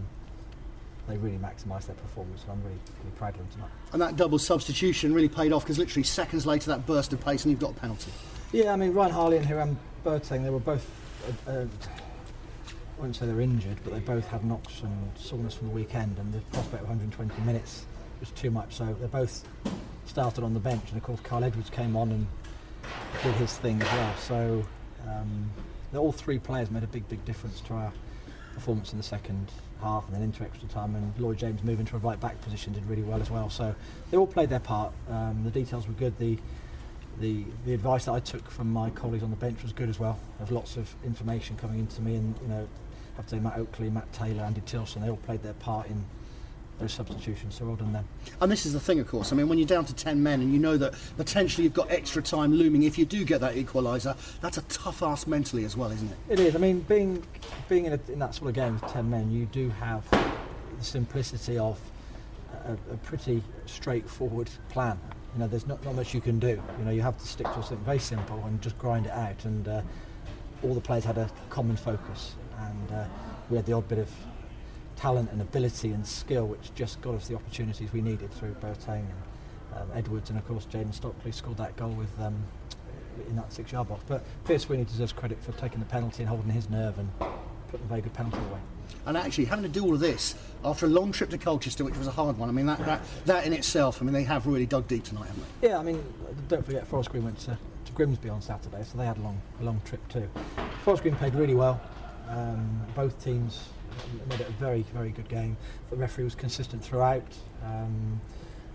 they 1.09 1.17
really 1.17 1.39
maximised 1.39 1.87
their 1.87 1.97
performance. 1.97 2.43
And 2.43 2.53
I'm 2.53 2.63
really, 2.63 2.79
really 3.01 3.17
proud 3.17 3.35
of 3.35 3.39
them 3.39 3.49
tonight. 3.53 3.71
And 3.93 4.03
that 4.03 4.17
double 4.17 4.39
substitution 4.39 5.15
really 5.15 5.29
paid 5.29 5.53
off 5.53 5.63
because 5.63 5.79
literally 5.79 6.05
seconds 6.05 6.47
later 6.47 6.71
that 6.71 6.87
burst 6.87 7.13
of 7.13 7.25
pace 7.25 7.45
and 7.45 7.51
you've 7.51 7.61
got 7.61 7.71
a 7.71 7.81
penalty. 7.81 8.11
Yeah, 8.53 8.73
I 8.73 8.77
mean 8.77 8.93
Ryan 8.93 9.13
Harley 9.13 9.37
and 9.37 9.47
Hiram 9.47 9.79
Boateng, 10.05 10.43
they 10.43 10.51
were 10.51 10.59
both. 10.61 10.89
Uh, 11.47 11.51
uh, 11.51 11.67
I 12.97 13.01
wouldn't 13.01 13.17
say 13.17 13.27
they're 13.27 13.43
injured, 13.43 13.77
but 13.85 13.93
they 13.93 14.01
both 14.01 14.27
had 14.29 14.43
knocks 14.45 14.81
and 14.81 15.11
soreness 15.19 15.55
from 15.55 15.69
the 15.69 15.75
weekend, 15.75 16.17
and 16.19 16.33
the 16.33 16.41
prospect 16.53 16.83
of 16.83 16.89
120 16.89 17.43
minutes 17.43 17.85
was 18.21 18.31
too 18.31 18.51
much. 18.51 18.75
So 18.75 18.97
they 19.01 19.07
both 19.07 19.47
started 20.07 20.45
on 20.45 20.55
the 20.55 20.61
bench, 20.61 20.85
and 20.89 20.97
of 20.97 21.03
course 21.03 21.21
Kyle 21.21 21.45
Edwards 21.45 21.71
came 21.71 21.97
on 21.97 22.11
and 22.13 22.27
did 23.23 23.35
his 23.35 23.57
thing 23.57 23.83
as 23.83 23.89
well. 23.89 24.17
So 24.17 24.67
um, 25.09 25.51
all 25.95 26.13
three 26.13 26.39
players 26.39 26.71
made 26.71 26.83
a 26.83 26.89
big, 26.89 27.09
big 27.09 27.25
difference 27.25 27.61
to 27.63 27.75
our 27.75 27.93
performance 28.55 28.93
in 28.93 28.99
the 28.99 29.05
second 29.05 29.51
half 29.81 30.07
and 30.07 30.15
then 30.15 30.23
into 30.23 30.43
extra 30.43 30.69
time. 30.69 30.95
And 30.95 31.13
Lloyd 31.19 31.39
James 31.39 31.63
moving 31.63 31.87
to 31.87 31.97
a 31.97 31.99
right 31.99 32.19
back 32.19 32.41
position 32.41 32.73
did 32.73 32.85
really 32.87 33.03
well 33.03 33.21
as 33.21 33.31
well. 33.31 33.51
So 33.51 33.75
they 34.11 34.17
all 34.17 34.27
played 34.27 34.49
their 34.49 34.61
part. 34.61 34.93
Um, 35.11 35.43
the 35.45 35.51
details 35.51 35.87
were 35.87 35.95
good. 35.95 36.19
The 36.19 36.39
the 37.19 37.45
the 37.65 37.73
advice 37.73 38.05
that 38.07 38.13
I 38.13 38.21
took 38.21 38.51
from 38.51 38.71
my 38.71 38.91
colleagues 38.91 39.23
on 39.23 39.31
the 39.31 39.37
bench 39.37 39.63
was 39.63 39.73
good 39.73 39.89
as 39.89 39.99
well. 39.99 40.19
There's 40.39 40.51
lots 40.51 40.77
of 40.77 40.95
information 41.05 41.57
coming 41.57 41.79
into 41.79 42.03
me, 42.03 42.17
and 42.17 42.39
you 42.43 42.49
know, 42.49 42.69
I 43.15 43.17
have 43.17 43.27
to 43.27 43.37
say 43.37 43.41
Matt 43.41 43.57
Oakley, 43.57 43.89
Matt 43.91 44.13
Taylor, 44.13 44.43
Andy 44.43 44.63
Tilson, 44.67 45.03
they 45.03 45.09
all 45.09 45.17
played 45.17 45.43
their 45.43 45.55
part 45.55 45.89
in 45.89 46.05
those 46.79 46.93
substitutions. 46.93 47.55
So 47.55 47.65
well 47.65 47.77
done 47.77 47.93
them. 47.93 48.07
And 48.41 48.51
this 48.51 48.67
is 48.67 48.73
the 48.73 48.81
thing, 48.81 49.01
of 49.01 49.09
course. 49.09 49.33
I 49.33 49.37
mean, 49.37 49.49
when 49.49 49.59
you're 49.59 49.67
down 49.67 49.85
to 49.87 49.95
10 49.95 50.23
men 50.23 50.41
and 50.41 50.53
you 50.53 50.59
know 50.59 50.77
that 50.77 50.95
potentially 51.17 51.65
you've 51.65 51.75
got 51.75 51.91
extra 51.91 52.23
time 52.23 52.53
looming, 52.53 52.83
if 52.83 52.99
you 52.99 53.05
do 53.05 53.25
get 53.25 53.41
that 53.41 53.55
equaliser, 53.55 54.17
that's 54.41 54.59
a 54.59 54.63
tough 54.63 55.03
ask 55.03 55.27
mentally 55.27 55.65
as 55.65 55.77
well, 55.77 55.91
isn't 55.91 56.11
it? 56.11 56.17
It 56.29 56.41
is. 56.41 56.55
I 56.55 56.59
mean, 56.59 56.81
being 56.81 57.23
being 57.69 57.87
in, 57.87 57.93
a, 57.93 58.01
in 58.13 58.19
that 58.19 58.35
sort 58.35 58.49
of 58.49 58.55
game 58.55 58.75
with 58.81 58.93
10 58.93 59.09
men, 59.09 59.31
you 59.31 59.47
do 59.47 59.71
have 59.71 60.09
the 60.11 60.85
simplicity 60.85 61.59
of 61.59 61.79
a, 62.65 62.73
a 62.93 62.97
pretty 62.99 63.43
straightforward 63.67 64.51
plan. 64.69 64.99
You 65.35 65.41
know, 65.41 65.49
there's 65.49 65.67
not, 65.67 65.85
not 65.85 65.95
much 65.95 66.15
you 66.15 66.21
can 66.21 66.39
do. 66.39 66.61
You 66.79 66.85
know, 66.85 66.91
you 66.91 67.03
have 67.03 67.19
to 67.19 67.27
stick 67.27 67.47
to 67.47 67.55
something 67.55 67.79
very 67.79 67.99
simple 67.99 68.43
and 68.47 68.61
just 68.63 68.79
grind 68.79 69.07
it 69.07 69.13
out. 69.13 69.45
And 69.45 69.69
uh, 69.69 69.83
all 70.63 70.75
the 70.75 70.81
players 70.81 71.05
had 71.05 71.19
a 71.19 71.31
common 71.51 71.77
focus, 71.77 72.35
and 72.59 72.93
uh, 72.93 73.05
we 73.51 73.57
had 73.57 73.67
the 73.67 73.73
odd 73.73 73.89
bit 73.89 73.99
of 73.99 74.11
talent 74.97 75.31
and 75.31 75.41
ability 75.41 75.93
and 75.93 76.07
skill 76.07 76.47
which 76.47 76.75
just 76.75 77.01
got 77.01 77.15
us 77.15 77.29
the 77.29 77.35
opportunities 77.35 77.93
we 77.93 78.01
needed 78.01 78.31
through 78.33 78.55
Boateng 78.55 79.05
and 79.05 79.77
um, 79.77 79.89
Edwards 79.95 80.31
and 80.31 80.39
of 80.39 80.47
course 80.47 80.67
Jayden 80.67 80.95
Stockley 80.95 81.33
scored 81.33 81.59
that 81.59 81.77
goal 81.77 81.91
with 81.91 82.19
um, 82.21 82.35
in 83.29 83.37
that 83.37 83.53
six 83.53 83.73
yard 83.73 83.89
box 83.89 84.03
but 84.09 84.25
Pierce 84.45 84.63
Sweeney 84.63 84.85
deserves 84.85 85.13
credit 85.13 85.43
for 85.43 85.53
taking 85.53 85.79
the 85.79 85.87
penalty 85.87 86.23
and 86.23 86.29
holding 86.29 86.51
his 86.51 86.71
nerve 86.71 86.99
and 86.99 87.11
putting 87.69 87.85
a 87.85 87.89
very 87.89 88.01
good 88.01 88.15
penalty 88.15 88.39
away. 88.39 88.61
And 89.07 89.17
actually, 89.17 89.47
having 89.47 89.63
to 89.65 89.69
do 89.69 89.85
all 89.85 89.95
of 89.95 90.01
this 90.01 90.35
after 90.65 90.87
a 90.87 90.89
long 90.89 91.13
trip 91.13 91.31
to 91.31 91.39
Colchester, 91.39 91.85
which 91.85 91.97
was 91.97 92.07
a 92.07 92.13
hard 92.13 92.39
one, 92.39 92.49
I 92.49 92.53
mean, 92.53 92.67
that, 92.67 92.79
that, 92.87 93.03
that 93.25 93.47
in 93.47 93.53
itself, 93.53 94.01
I 94.01 94.05
mean, 94.05 94.15
they 94.15 94.25
have 94.25 94.47
really 94.47 94.67
dug 94.67 94.89
deep 94.89 95.05
tonight, 95.05 95.27
haven't 95.27 95.45
they? 95.61 95.69
Yeah, 95.69 95.79
I 95.79 95.83
mean, 95.83 96.03
don't 96.49 96.65
forget 96.65 96.87
Forest 96.87 97.11
Green 97.11 97.25
went 97.25 97.39
to, 97.41 97.59
to 97.85 97.93
Grimsby 97.93 98.29
on 98.29 98.41
Saturday, 98.43 98.83
so 98.85 98.99
they 98.99 99.07
had 99.07 99.19
a 99.19 99.21
long, 99.21 99.41
a 99.61 99.65
long 99.65 99.81
trip 99.85 100.07
too. 100.09 100.29
Forest 100.83 101.03
Green 101.03 101.15
played 101.17 101.35
really 101.35 101.55
well. 101.55 101.81
Um, 102.29 102.81
both 102.95 103.23
teams 103.23 103.69
made 104.29 104.41
it 104.41 104.49
a 104.49 104.53
very, 104.53 104.83
very 104.95 105.11
good 105.11 105.29
game. 105.29 105.57
The 105.91 105.97
referee 105.97 106.25
was 106.25 106.35
consistent 106.35 106.83
throughout. 106.83 107.27
Um, 107.65 108.21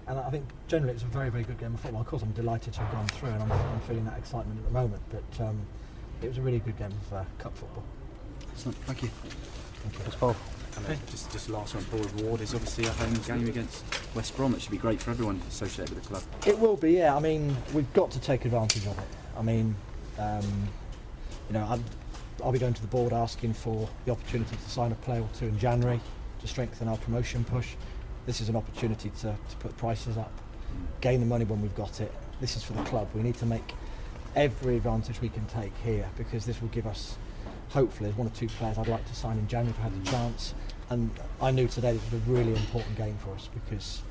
and 0.08 0.20
I 0.20 0.30
think 0.30 0.46
generally 0.68 0.94
it's 0.94 1.04
a 1.04 1.08
very, 1.08 1.30
very 1.30 1.44
good 1.44 1.60
game 1.60 1.74
of 1.74 1.80
football. 1.80 2.02
Of 2.02 2.08
course, 2.08 2.22
I'm 2.22 2.32
delighted 2.32 2.74
to 2.74 2.80
have 2.82 2.92
gone 2.92 3.08
through 3.08 3.30
and 3.30 3.44
I'm, 3.44 3.52
I'm 3.52 3.80
feeling 3.82 4.06
that 4.06 4.18
excitement 4.18 4.60
at 4.60 4.66
the 4.66 4.72
moment. 4.72 5.02
But 5.10 5.46
um, 5.46 5.62
it 6.22 6.28
was 6.28 6.38
a 6.38 6.42
really 6.42 6.60
good 6.60 6.78
game 6.78 6.92
of 6.92 7.14
uh, 7.14 7.24
cup 7.38 7.56
football. 7.56 7.84
Excellent. 8.52 8.78
Thank 8.80 9.04
you. 9.04 9.10
Thank 9.10 9.98
you. 9.98 10.04
That's 10.04 10.16
Paul. 10.16 10.36
And 10.88 11.08
just, 11.08 11.32
just 11.32 11.50
last 11.50 11.76
one, 11.76 11.84
Paul 11.86 12.24
Ward 12.24 12.42
is 12.42 12.54
obviously 12.54 12.86
a 12.86 12.92
home 12.92 13.14
game 13.28 13.48
against 13.48 13.84
West 14.16 14.36
Brom. 14.38 14.54
It 14.54 14.62
should 14.62 14.72
be 14.72 14.78
great 14.78 15.02
for 15.02 15.12
everyone 15.12 15.42
associated 15.50 15.96
with 15.96 16.04
the 16.04 16.10
club. 16.10 16.24
It 16.48 16.58
will 16.58 16.78
be, 16.78 16.94
yeah. 16.94 17.16
I 17.16 17.20
mean, 17.20 17.56
we've 17.74 17.92
got 17.94 18.10
to 18.12 18.20
take 18.20 18.46
advantage 18.46 18.86
of 18.86 18.98
it. 18.98 19.06
I 19.38 19.42
mean, 19.42 19.76
um, 20.18 20.70
you 21.50 21.54
know, 21.54 21.68
I'm, 21.70 21.84
I'll 22.44 22.52
be 22.52 22.60
going 22.60 22.74
to 22.74 22.82
the 22.82 22.88
board 22.88 23.14
asking 23.14 23.54
for 23.54 23.88
the 24.06 24.12
opportunity 24.12 24.56
to 24.56 24.70
sign 24.70 24.92
a 24.92 24.96
player 24.96 25.22
or 25.22 25.30
two 25.38 25.46
in 25.46 25.58
January 25.60 26.00
to 26.40 26.48
strengthen 26.48 26.88
our 26.88 26.98
promotion 26.98 27.44
push. 27.44 27.76
This 28.26 28.42
is 28.42 28.50
an 28.50 28.56
opportunity 28.56 29.10
to, 29.22 29.36
to 29.50 29.56
put 29.60 29.76
prices 29.78 30.18
up, 30.18 30.32
gain 31.02 31.20
the 31.20 31.26
money 31.26 31.46
when 31.46 31.62
we've 31.62 31.76
got 31.76 32.02
it. 32.02 32.12
This 32.40 32.56
is 32.56 32.64
for 32.64 32.74
the 32.74 32.84
club. 32.84 33.08
We 33.14 33.22
need 33.22 33.36
to 33.38 33.46
make 33.46 33.74
every 34.36 34.78
advantage 34.78 35.22
we 35.22 35.30
can 35.30 35.46
take 35.48 35.76
here 35.84 36.10
because 36.18 36.46
this 36.46 36.62
will 36.62 36.70
give 36.70 36.88
us, 36.88 37.18
hopefully, 37.70 38.12
one 38.12 38.28
or 38.28 38.32
two 38.32 38.48
players 38.48 38.78
I'd 38.78 38.88
like 38.88 39.06
to 39.08 39.16
sign 39.16 39.38
in 39.38 39.48
January 39.48 39.76
if 39.78 39.80
I 39.80 39.84
had 39.90 40.04
the 40.06 40.10
chance. 40.10 40.54
And 40.90 41.12
I 41.42 41.52
knew 41.52 41.68
today 41.68 41.94
this 41.94 42.12
was 42.12 42.22
a 42.22 42.32
really 42.32 42.54
important 42.54 42.98
game 42.98 43.18
for 43.24 43.32
us 43.34 43.50
because 43.54 44.02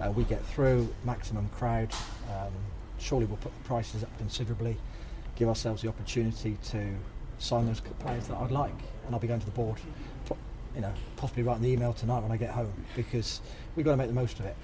uh, 0.00 0.10
we 0.10 0.24
get 0.24 0.44
through, 0.44 0.92
maximum 1.04 1.48
crowd. 1.50 1.92
Um, 2.30 2.52
surely 2.98 3.26
we'll 3.26 3.36
put 3.38 3.56
the 3.56 3.64
prices 3.64 4.02
up 4.02 4.18
considerably, 4.18 4.76
give 5.36 5.48
ourselves 5.48 5.82
the 5.82 5.88
opportunity 5.88 6.56
to 6.70 6.96
sign 7.38 7.66
those 7.66 7.80
players 7.98 8.28
that 8.28 8.36
I'd 8.36 8.50
like, 8.50 8.74
and 9.04 9.14
I'll 9.14 9.20
be 9.20 9.28
going 9.28 9.40
to 9.40 9.46
the 9.46 9.52
board, 9.52 9.78
you 10.74 10.80
know, 10.80 10.92
possibly 11.16 11.42
writing 11.42 11.62
the 11.62 11.70
email 11.70 11.92
tonight 11.92 12.20
when 12.20 12.30
I 12.30 12.36
get 12.36 12.50
home 12.50 12.72
because 12.94 13.40
we've 13.74 13.84
got 13.84 13.92
to 13.92 13.96
make 13.96 14.08
the 14.08 14.14
most 14.14 14.38
of 14.38 14.46
it. 14.46 14.56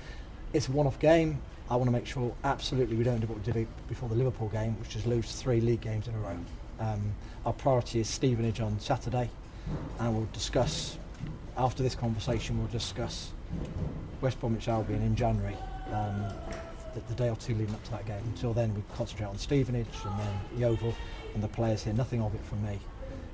It's 0.52 0.68
a 0.68 0.72
one-off 0.72 0.98
game. 0.98 1.40
I 1.70 1.76
want 1.76 1.88
to 1.88 1.92
make 1.92 2.06
sure 2.06 2.34
absolutely 2.44 2.96
we 2.96 3.04
don't 3.04 3.20
do 3.20 3.26
what 3.26 3.38
we 3.38 3.52
did 3.52 3.66
before 3.88 4.08
the 4.08 4.14
Liverpool 4.14 4.48
game, 4.48 4.78
which 4.78 4.94
is 4.94 5.06
lose 5.06 5.32
three 5.32 5.60
league 5.60 5.80
games 5.80 6.08
in 6.08 6.14
a 6.14 6.18
row. 6.18 6.36
Um, 6.80 7.14
our 7.46 7.52
priority 7.52 8.00
is 8.00 8.08
Stevenage 8.08 8.60
on 8.60 8.78
Saturday, 8.78 9.30
and 9.98 10.14
we'll 10.14 10.28
discuss 10.32 10.98
after 11.56 11.82
this 11.82 11.94
conversation. 11.94 12.58
We'll 12.58 12.66
discuss 12.68 13.30
West 14.20 14.38
Bromwich 14.40 14.68
Albion 14.68 15.02
in 15.02 15.16
January. 15.16 15.56
Um, 15.92 16.24
the, 16.94 17.00
the, 17.08 17.14
day 17.14 17.28
or 17.30 17.36
two 17.36 17.54
leading 17.54 17.74
up 17.74 17.82
to 17.84 17.90
that 17.92 18.06
game. 18.06 18.22
Until 18.26 18.52
then, 18.52 18.74
we 18.74 18.82
concentrate 18.94 19.26
on 19.26 19.38
Stevenage 19.38 19.86
and 20.04 20.18
then 20.18 20.40
Yeovil 20.58 20.94
and 21.34 21.42
the 21.42 21.48
players 21.48 21.82
here. 21.84 21.92
Nothing 21.92 22.22
of 22.22 22.34
it 22.34 22.44
from 22.44 22.64
me 22.64 22.78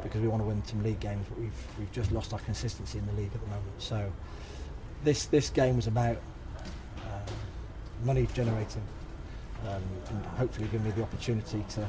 because 0.03 0.21
we 0.21 0.29
want 0.29 0.43
to 0.43 0.47
win 0.47 0.65
some 0.65 0.83
league 0.83 1.01
games, 1.01 1.27
but 1.29 1.39
we've 1.39 1.67
we've 1.79 1.93
just 1.93 2.13
lost 2.13 2.33
our 2.33 2.39
consistency 2.41 2.99
in 2.99 3.07
the 3.07 3.13
league 3.13 3.31
at 3.35 3.41
the 3.41 3.47
moment. 3.47 3.73
So 3.79 4.13
this 5.05 5.27
this 5.27 5.51
game 5.51 5.77
was 5.77 5.87
about 5.87 6.17
uh, 6.99 7.31
money 8.05 8.27
generating 8.35 8.83
um, 9.67 9.83
and 10.11 10.25
hopefully 10.37 10.69
give 10.71 10.85
me 10.85 10.91
the 10.93 11.03
opportunity 11.03 11.65
to 11.71 11.87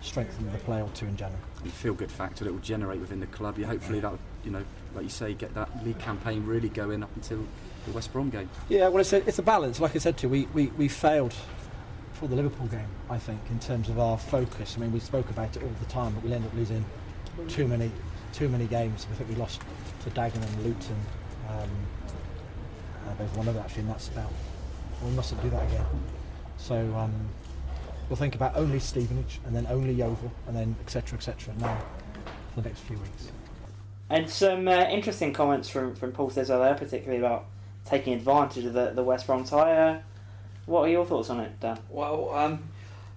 strengthen 0.00 0.50
the 0.50 0.58
play 0.58 0.82
or 0.82 0.88
two 0.94 1.06
in 1.06 1.16
January. 1.16 1.42
You 1.64 1.70
feel 1.70 1.94
good 1.94 2.10
factor 2.10 2.44
that 2.44 2.52
will 2.52 2.60
generate 2.60 3.00
within 3.00 3.20
the 3.20 3.26
club. 3.26 3.58
You 3.58 3.66
hopefully 3.66 4.00
that 4.00 4.14
you 4.44 4.50
know, 4.50 4.64
like 4.94 5.04
you 5.04 5.10
say, 5.10 5.34
get 5.34 5.54
that 5.54 5.84
league 5.84 5.98
campaign 5.98 6.44
really 6.44 6.68
going 6.68 7.02
up 7.02 7.10
until 7.14 7.44
the 7.86 7.92
West 7.92 8.12
Brom 8.12 8.30
game. 8.30 8.48
Yeah, 8.68 8.88
well, 8.88 9.00
it's 9.00 9.12
a, 9.12 9.26
it's 9.28 9.38
a 9.38 9.42
balance. 9.42 9.80
Like 9.80 9.94
I 9.94 9.98
said 9.98 10.16
to 10.18 10.26
you, 10.26 10.28
we, 10.28 10.46
we, 10.52 10.66
we 10.76 10.88
failed 10.88 11.34
the 12.28 12.36
Liverpool 12.36 12.66
game, 12.66 12.88
I 13.10 13.18
think, 13.18 13.40
in 13.50 13.58
terms 13.58 13.88
of 13.88 13.98
our 13.98 14.18
focus. 14.18 14.74
I 14.76 14.80
mean, 14.80 14.92
we 14.92 15.00
spoke 15.00 15.30
about 15.30 15.56
it 15.56 15.62
all 15.62 15.72
the 15.80 15.86
time, 15.86 16.14
but 16.14 16.22
we'll 16.22 16.32
end 16.32 16.44
up 16.44 16.54
losing 16.54 16.84
too 17.48 17.66
many 17.66 17.90
too 18.32 18.48
many 18.48 18.66
games. 18.66 19.06
I 19.10 19.14
think 19.14 19.28
we 19.28 19.36
lost 19.36 19.60
to 20.04 20.10
Dagenham 20.10 20.42
and 20.42 20.64
Luton. 20.64 20.96
Um, 21.50 21.68
uh, 23.06 23.14
there's 23.18 23.30
one 23.32 23.48
other 23.48 23.60
actually 23.60 23.82
in 23.82 23.88
that 23.88 24.00
spell. 24.00 24.30
We 25.04 25.10
mustn't 25.10 25.42
do 25.42 25.50
that 25.50 25.62
again. 25.68 25.84
So 26.56 26.76
um, 26.96 27.12
we'll 28.08 28.16
think 28.16 28.34
about 28.34 28.56
only 28.56 28.78
Stevenage 28.78 29.40
and 29.44 29.54
then 29.54 29.66
only 29.68 29.92
Yeovil 29.92 30.32
and 30.46 30.56
then 30.56 30.76
etc. 30.80 31.18
etc. 31.18 31.54
now 31.58 31.78
for 32.54 32.62
the 32.62 32.68
next 32.68 32.80
few 32.80 32.96
weeks. 32.96 33.32
And 34.08 34.28
some 34.28 34.68
uh, 34.68 34.84
interesting 34.90 35.32
comments 35.32 35.68
from, 35.68 35.94
from 35.94 36.12
Paul 36.12 36.30
Tisdale 36.30 36.60
there, 36.60 36.74
particularly 36.74 37.18
about 37.18 37.46
taking 37.84 38.12
advantage 38.12 38.64
of 38.64 38.74
the, 38.74 38.90
the 38.90 39.02
West 39.02 39.26
Brom 39.26 39.44
tie. 39.44 40.02
What 40.66 40.82
are 40.82 40.88
your 40.88 41.04
thoughts 41.04 41.30
on 41.30 41.40
it, 41.40 41.58
Dan? 41.60 41.78
Well, 41.90 42.30
um, 42.34 42.62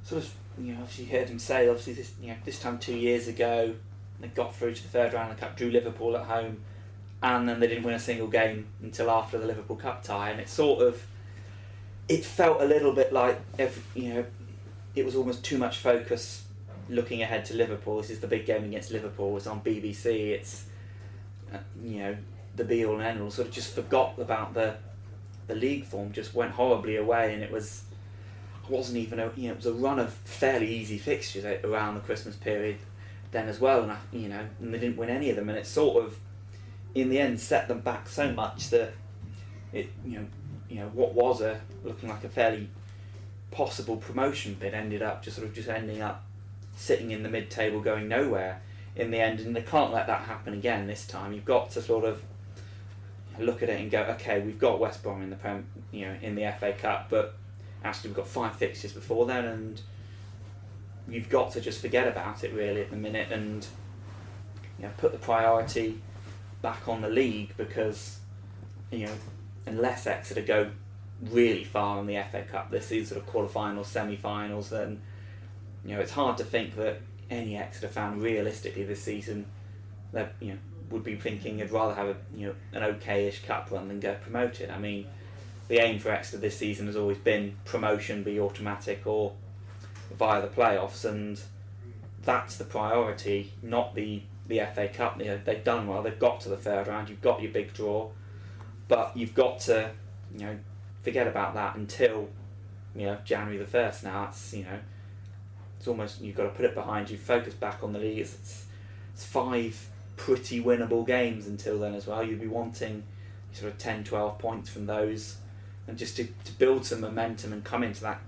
sort 0.04 0.24
of, 0.24 0.34
you 0.58 0.74
know, 0.74 0.82
obviously 0.82 1.06
heard 1.06 1.30
him 1.30 1.40
say, 1.40 1.68
obviously 1.68 1.94
this, 1.94 2.14
you 2.22 2.30
know, 2.30 2.36
this 2.44 2.60
time 2.60 2.80
two 2.80 2.96
years 2.96 3.28
ago, 3.28 3.76
they 4.20 4.28
got 4.30 4.56
through 4.56 4.74
to 4.74 4.84
the 4.84 4.90
third 4.90 5.14
round 5.14 5.32
of 5.32 5.38
the 5.38 5.46
cup, 5.46 5.56
drew 5.58 5.70
Liverpool 5.70 6.16
at 6.18 6.26
home, 6.26 6.62
and 7.22 7.48
then 7.48 7.60
they 7.60 7.68
didn't 7.68 7.84
win 7.84 7.94
a 7.94 8.00
single 8.00 8.28
game 8.28 8.68
until 8.82 9.10
after 9.10 9.38
the 9.38 9.46
Liverpool 9.46 9.76
Cup 9.76 10.04
tie, 10.04 10.30
and 10.30 10.40
it 10.40 10.50
sort 10.50 10.82
of, 10.82 11.06
it 12.08 12.24
felt 12.24 12.62
a 12.62 12.66
little 12.66 12.94
bit 12.94 13.12
like, 13.14 13.40
every, 13.58 13.82
you 13.96 14.14
know, 14.14 14.26
it 14.96 15.06
was 15.06 15.16
almost 15.16 15.44
too 15.44 15.58
much 15.58 15.78
focus 15.78 16.46
looking 16.90 17.22
ahead 17.22 17.46
to 17.46 17.54
Liverpool. 17.54 17.98
This 17.98 18.12
is 18.12 18.20
the 18.20 18.28
big 18.28 18.46
game 18.46 18.64
against 18.64 18.92
Liverpool. 18.92 19.36
It's 19.38 19.48
on 19.48 19.62
BBC. 19.62 20.30
It's, 20.30 20.66
uh, 21.54 21.58
you 21.84 22.00
know, 22.00 22.18
the 22.56 22.64
be 22.64 22.86
all 22.86 22.96
and 22.96 23.04
end 23.04 23.22
all. 23.22 23.32
Sort 23.32 23.48
of 23.48 23.54
just 23.54 23.74
forgot 23.74 24.18
about 24.20 24.54
the, 24.54 24.76
the 25.48 25.56
league 25.56 25.86
form. 25.86 26.12
Just 26.12 26.34
went 26.34 26.52
horribly 26.52 26.96
away, 26.96 27.34
and 27.34 27.44
it 27.44 27.52
was 27.52 27.84
wasn't 28.70 28.98
even 28.98 29.20
a 29.20 29.32
you 29.36 29.48
know 29.48 29.54
it 29.54 29.58
was 29.58 29.66
a 29.66 29.74
run 29.74 30.00
of 30.00 30.14
fairly 30.14 30.68
easy 30.68 30.98
fixtures 30.98 31.46
around 31.64 31.96
the 31.96 32.02
Christmas 32.02 32.36
period 32.36 32.78
then 33.32 33.48
as 33.48 33.60
well 33.60 33.84
and 33.84 33.92
I, 33.92 33.98
you 34.12 34.30
know 34.30 34.46
and 34.60 34.74
they 34.74 34.80
didn't 34.80 34.98
win 34.98 35.10
any 35.10 35.30
of 35.30 35.36
them 35.36 35.50
and 35.50 35.58
it 35.58 35.68
sort 35.68 36.04
of 36.04 36.18
in 36.94 37.10
the 37.10 37.20
end 37.20 37.40
set 37.40 37.68
them 37.68 37.82
back 37.82 38.08
so 38.08 38.32
much 38.32 38.70
that 38.70 38.94
it 39.74 39.90
you 40.06 40.20
know 40.20 40.26
you 40.70 40.78
know 40.78 40.88
what 40.94 41.14
was 41.14 41.42
a 41.42 41.60
looking 41.84 42.10
like 42.10 42.24
a 42.24 42.30
fairly 42.30 42.70
possible 43.52 43.98
promotion 43.98 44.56
bid 44.60 44.74
ended 44.74 45.02
up 45.02 45.24
just 45.24 45.38
sort 45.38 45.48
of 45.48 45.54
just 45.54 45.70
ending 45.70 46.02
up 46.02 46.24
sitting 46.76 47.12
in 47.12 47.24
the 47.24 47.30
mid 47.30 47.50
table 47.50 47.80
going 47.80 48.08
nowhere 48.08 48.62
in 48.96 49.12
the 49.12 49.20
end 49.20 49.40
and 49.42 49.56
they 49.56 49.62
can't 49.62 49.94
let 49.94 50.08
that 50.08 50.22
happen 50.22 50.54
again 50.54 50.88
this 50.88 51.06
time 51.06 51.34
you've 51.34 51.46
got 51.46 51.70
to 51.70 51.82
sort 51.82 52.04
of 52.04 52.22
look 53.40 53.64
at 53.64 53.70
it 53.70 53.80
and 53.80 53.92
go 53.92 54.02
okay 54.04 54.42
we've 54.42 54.60
got 54.60 54.80
West 54.80 55.04
Brom 55.04 55.22
in 55.22 55.30
the 55.30 55.64
you 55.92 56.06
know 56.06 56.16
in 56.22 56.36
the 56.36 56.54
FA 56.60 56.74
Cup 56.74 57.08
but 57.10 57.36
actually 57.84 58.10
we've 58.10 58.18
got 58.18 58.28
five 58.28 58.56
fixtures 58.56 58.94
before 58.94 59.26
then 59.26 59.46
and 59.46 59.82
you've 61.08 61.30
got 61.30 61.52
to 61.52 61.62
just 61.62 61.82
forget 61.82 62.08
about 62.08 62.44
it 62.44 62.54
really 62.54 62.82
at 62.82 62.90
the 62.90 62.96
minute 62.96 63.32
and 63.32 63.68
you 64.80 64.86
know 64.86 64.92
put 64.98 65.12
the 65.12 65.18
priority 65.18 66.00
back 66.62 66.88
on 66.88 67.02
the 67.02 67.10
league 67.10 67.54
because 67.58 68.20
you 68.92 69.06
know 69.06 69.14
unless 69.66 70.08
Exeter 70.08 70.42
go 70.42 70.72
really 71.30 71.64
far 71.64 72.00
in 72.00 72.08
the 72.08 72.22
FA 72.32 72.44
Cup 72.44 72.72
this 72.72 72.92
is 72.92 73.10
sort 73.10 73.22
of 73.22 73.28
quarterfinals 73.28 73.86
semi-finals 73.86 74.70
then 74.70 75.02
you 75.86 75.96
know 75.96 76.02
it's 76.02 76.12
hard 76.12 76.38
to 76.38 76.44
think 76.44 76.76
that 76.76 77.02
any 77.30 77.58
Exeter 77.58 77.88
fan 77.88 78.20
realistically 78.20 78.84
this 78.84 79.02
season 79.02 79.46
that 80.12 80.34
you 80.40 80.54
know 80.54 80.58
would 80.90 81.04
be 81.04 81.16
thinking 81.16 81.62
I'd 81.62 81.72
rather 81.72 81.94
have 81.94 82.08
a 82.08 82.16
you 82.36 82.48
know 82.48 82.56
an 82.74 82.84
okay-ish 82.84 83.44
cup 83.44 83.70
run 83.72 83.88
than 83.88 84.00
get 84.00 84.22
promoted 84.22 84.70
I 84.70 84.78
mean 84.78 85.08
the 85.68 85.80
aim 85.80 86.00
for 86.00 86.12
Exeter 86.12 86.38
this 86.38 86.58
season 86.58 86.86
has 86.88 86.96
always 86.96 87.18
been 87.18 87.56
promotion 87.66 88.24
be 88.24 88.40
automatic 88.40 89.06
or 89.06 89.34
via 90.12 90.42
the 90.42 90.48
playoffs, 90.48 91.06
and 91.06 91.42
that's 92.24 92.58
the 92.58 92.64
priority, 92.64 93.54
not 93.62 93.96
the 93.96 94.22
the 94.48 94.60
FA 94.74 94.88
Cup. 94.88 95.20
You 95.20 95.26
know, 95.26 95.40
they've 95.44 95.64
done 95.64 95.88
well. 95.88 96.04
They've 96.04 96.20
got 96.20 96.42
to 96.42 96.50
the 96.50 96.58
third 96.58 96.88
round. 96.88 97.10
You've 97.10 97.22
got 97.22 97.42
your 97.42 97.52
big 97.52 97.74
draw, 97.74 98.10
but 98.88 99.16
you've 99.16 99.34
got 99.34 99.60
to 99.62 99.92
you 100.34 100.46
know 100.46 100.58
forget 101.04 101.28
about 101.28 101.54
that 101.56 101.76
until 101.76 102.30
you 102.96 103.08
know 103.08 103.18
January 103.26 103.58
the 103.58 103.66
first. 103.66 104.04
Now 104.04 104.26
that's 104.26 104.54
you 104.54 104.64
know 104.64 104.80
it's 105.78 105.88
almost 105.88 106.22
you've 106.22 106.36
got 106.36 106.44
to 106.44 106.50
put 106.50 106.66
it 106.66 106.76
behind 106.76 107.10
you. 107.10 107.18
Focus 107.18 107.54
back 107.54 107.84
on 107.84 107.94
the 107.94 108.00
league. 108.00 108.20
It's, 108.20 108.66
it's 109.14 109.26
five 109.26 109.90
pretty 110.16 110.62
winnable 110.62 111.06
games 111.06 111.48
until 111.48 111.80
then 111.80 111.94
as 111.94 112.08
well. 112.08 112.24
You'd 112.24 112.42
be 112.42 112.48
wanting 112.48 113.04
sort 113.52 113.72
of 113.72 113.78
10, 113.78 114.04
12 114.04 114.38
points 114.40 114.70
from 114.70 114.86
those 114.86 115.38
and 115.88 115.98
just 115.98 116.16
to, 116.18 116.26
to 116.26 116.52
build 116.54 116.86
some 116.86 117.02
momentum 117.02 117.54
and 117.54 117.64
come 117.64 117.84
into 117.84 118.02
that, 118.02 118.20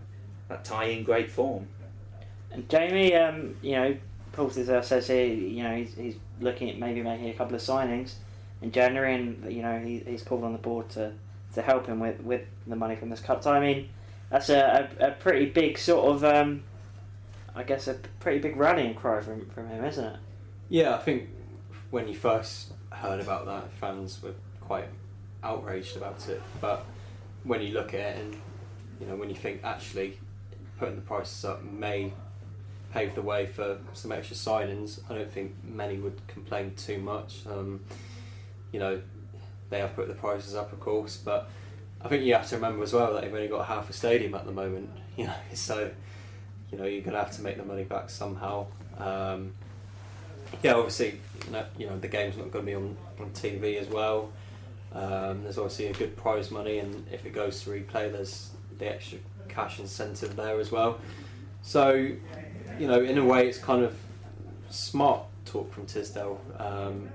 that 0.47 0.63
tie 0.63 0.85
in 0.85 1.03
great 1.03 1.31
form. 1.31 1.67
And 2.51 2.69
Jamie, 2.69 3.15
um, 3.15 3.55
you 3.61 3.73
know, 3.73 3.97
Paul 4.31 4.49
says 4.49 5.07
here, 5.07 5.25
you 5.25 5.63
know, 5.63 5.75
he's, 5.75 5.95
he's 5.95 6.15
looking 6.39 6.69
at 6.69 6.77
maybe 6.77 7.01
making 7.01 7.29
a 7.29 7.33
couple 7.33 7.55
of 7.55 7.61
signings 7.61 8.13
in 8.61 8.71
January, 8.71 9.15
and 9.15 9.51
you 9.51 9.61
know, 9.61 9.79
he, 9.79 9.99
he's 9.99 10.23
called 10.23 10.43
on 10.43 10.53
the 10.53 10.59
board 10.59 10.89
to, 10.89 11.11
to 11.53 11.61
help 11.61 11.87
him 11.87 11.99
with, 11.99 12.21
with 12.21 12.41
the 12.67 12.75
money 12.75 12.95
from 12.95 13.09
this 13.09 13.19
cut. 13.19 13.43
So 13.43 13.51
I 13.51 13.59
mean, 13.59 13.89
that's 14.29 14.49
a, 14.49 14.89
a, 14.99 15.07
a 15.07 15.11
pretty 15.11 15.47
big 15.47 15.77
sort 15.77 16.05
of, 16.07 16.23
um, 16.23 16.63
I 17.55 17.63
guess, 17.63 17.87
a 17.87 17.95
pretty 18.19 18.39
big 18.39 18.57
rallying 18.57 18.93
cry 18.93 19.21
from 19.21 19.49
from 19.49 19.67
him, 19.67 19.83
isn't 19.83 20.05
it? 20.05 20.19
Yeah, 20.69 20.95
I 20.95 20.99
think 20.99 21.29
when 21.91 22.07
you 22.07 22.15
first 22.15 22.73
heard 22.91 23.19
about 23.19 23.45
that, 23.45 23.71
fans 23.73 24.21
were 24.21 24.33
quite 24.61 24.87
outraged 25.43 25.97
about 25.97 26.27
it, 26.29 26.41
but 26.59 26.85
when 27.43 27.61
you 27.61 27.73
look 27.73 27.93
at 27.93 27.99
it 27.99 28.17
and 28.17 28.35
you 28.99 29.07
know 29.07 29.15
when 29.15 29.29
you 29.29 29.35
think 29.35 29.61
actually 29.63 30.19
putting 30.79 30.95
the 30.95 31.01
prices 31.01 31.45
up 31.45 31.63
may 31.63 32.11
pave 32.93 33.15
the 33.15 33.21
way 33.21 33.45
for 33.45 33.77
some 33.93 34.11
extra 34.11 34.35
signings, 34.35 34.99
I 35.09 35.15
don't 35.15 35.31
think 35.31 35.55
many 35.63 35.97
would 35.97 36.19
complain 36.27 36.73
too 36.75 36.99
much. 36.99 37.39
Um, 37.49 37.81
you 38.71 38.79
know, 38.79 39.01
they 39.69 39.79
have 39.79 39.95
put 39.95 40.07
the 40.07 40.13
prices 40.13 40.55
up, 40.55 40.71
of 40.71 40.79
course, 40.79 41.17
but 41.17 41.49
I 42.01 42.07
think 42.07 42.23
you 42.23 42.33
have 42.33 42.47
to 42.49 42.55
remember 42.55 42.83
as 42.83 42.93
well 42.93 43.13
that 43.13 43.23
they've 43.23 43.33
only 43.33 43.47
got 43.47 43.65
half 43.65 43.89
a 43.89 43.93
stadium 43.93 44.35
at 44.35 44.45
the 44.45 44.51
moment. 44.51 44.89
You 45.17 45.25
know, 45.25 45.33
so 45.55 45.89
you 46.71 46.77
know 46.77 46.85
you're 46.85 47.01
going 47.01 47.13
to 47.13 47.19
have 47.19 47.35
to 47.37 47.41
make 47.41 47.57
the 47.57 47.65
money 47.65 47.83
back 47.83 48.11
somehow. 48.11 48.67
Um, 48.99 49.53
yeah, 50.63 50.73
obviously, 50.73 51.19
you 51.77 51.87
know, 51.87 51.99
the 51.99 52.07
game's 52.07 52.37
not 52.37 52.51
going 52.51 52.65
to 52.65 52.71
be 52.71 52.75
on, 52.75 52.97
on 53.19 53.29
TV 53.31 53.79
as 53.79 53.87
well. 53.87 54.31
Um, 54.93 55.43
there's 55.43 55.57
obviously 55.57 55.87
a 55.87 55.93
good 55.93 56.15
prize 56.15 56.49
money, 56.51 56.79
and 56.79 57.05
if 57.11 57.25
it 57.25 57.33
goes 57.33 57.63
to 57.63 57.69
replay, 57.69 58.11
there's 58.11 58.51
the 58.77 58.87
extra 58.87 59.19
cash 59.47 59.79
incentive 59.79 60.35
there 60.35 60.59
as 60.59 60.71
well. 60.71 60.99
So, 61.61 61.93
you 61.93 62.87
know, 62.87 63.01
in 63.01 63.17
a 63.17 63.25
way, 63.25 63.47
it's 63.47 63.57
kind 63.57 63.83
of 63.83 63.95
smart 64.69 65.23
talk 65.45 65.73
from 65.73 65.85
Tisdale. 65.85 66.39
Um, 66.57 67.09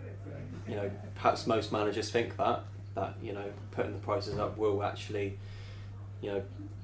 you 0.69 0.77
know, 0.77 0.91
perhaps 1.15 1.47
most 1.47 1.73
managers 1.73 2.11
think 2.11 2.37
that 2.37 2.65
that 2.95 3.15
you 3.23 3.33
know 3.33 3.45
putting 3.71 3.93
the 3.93 3.99
prices 3.99 4.39
up 4.39 4.59
will 4.59 4.83
actually, 4.83 5.39
you 6.21 6.31
know, 6.31 6.43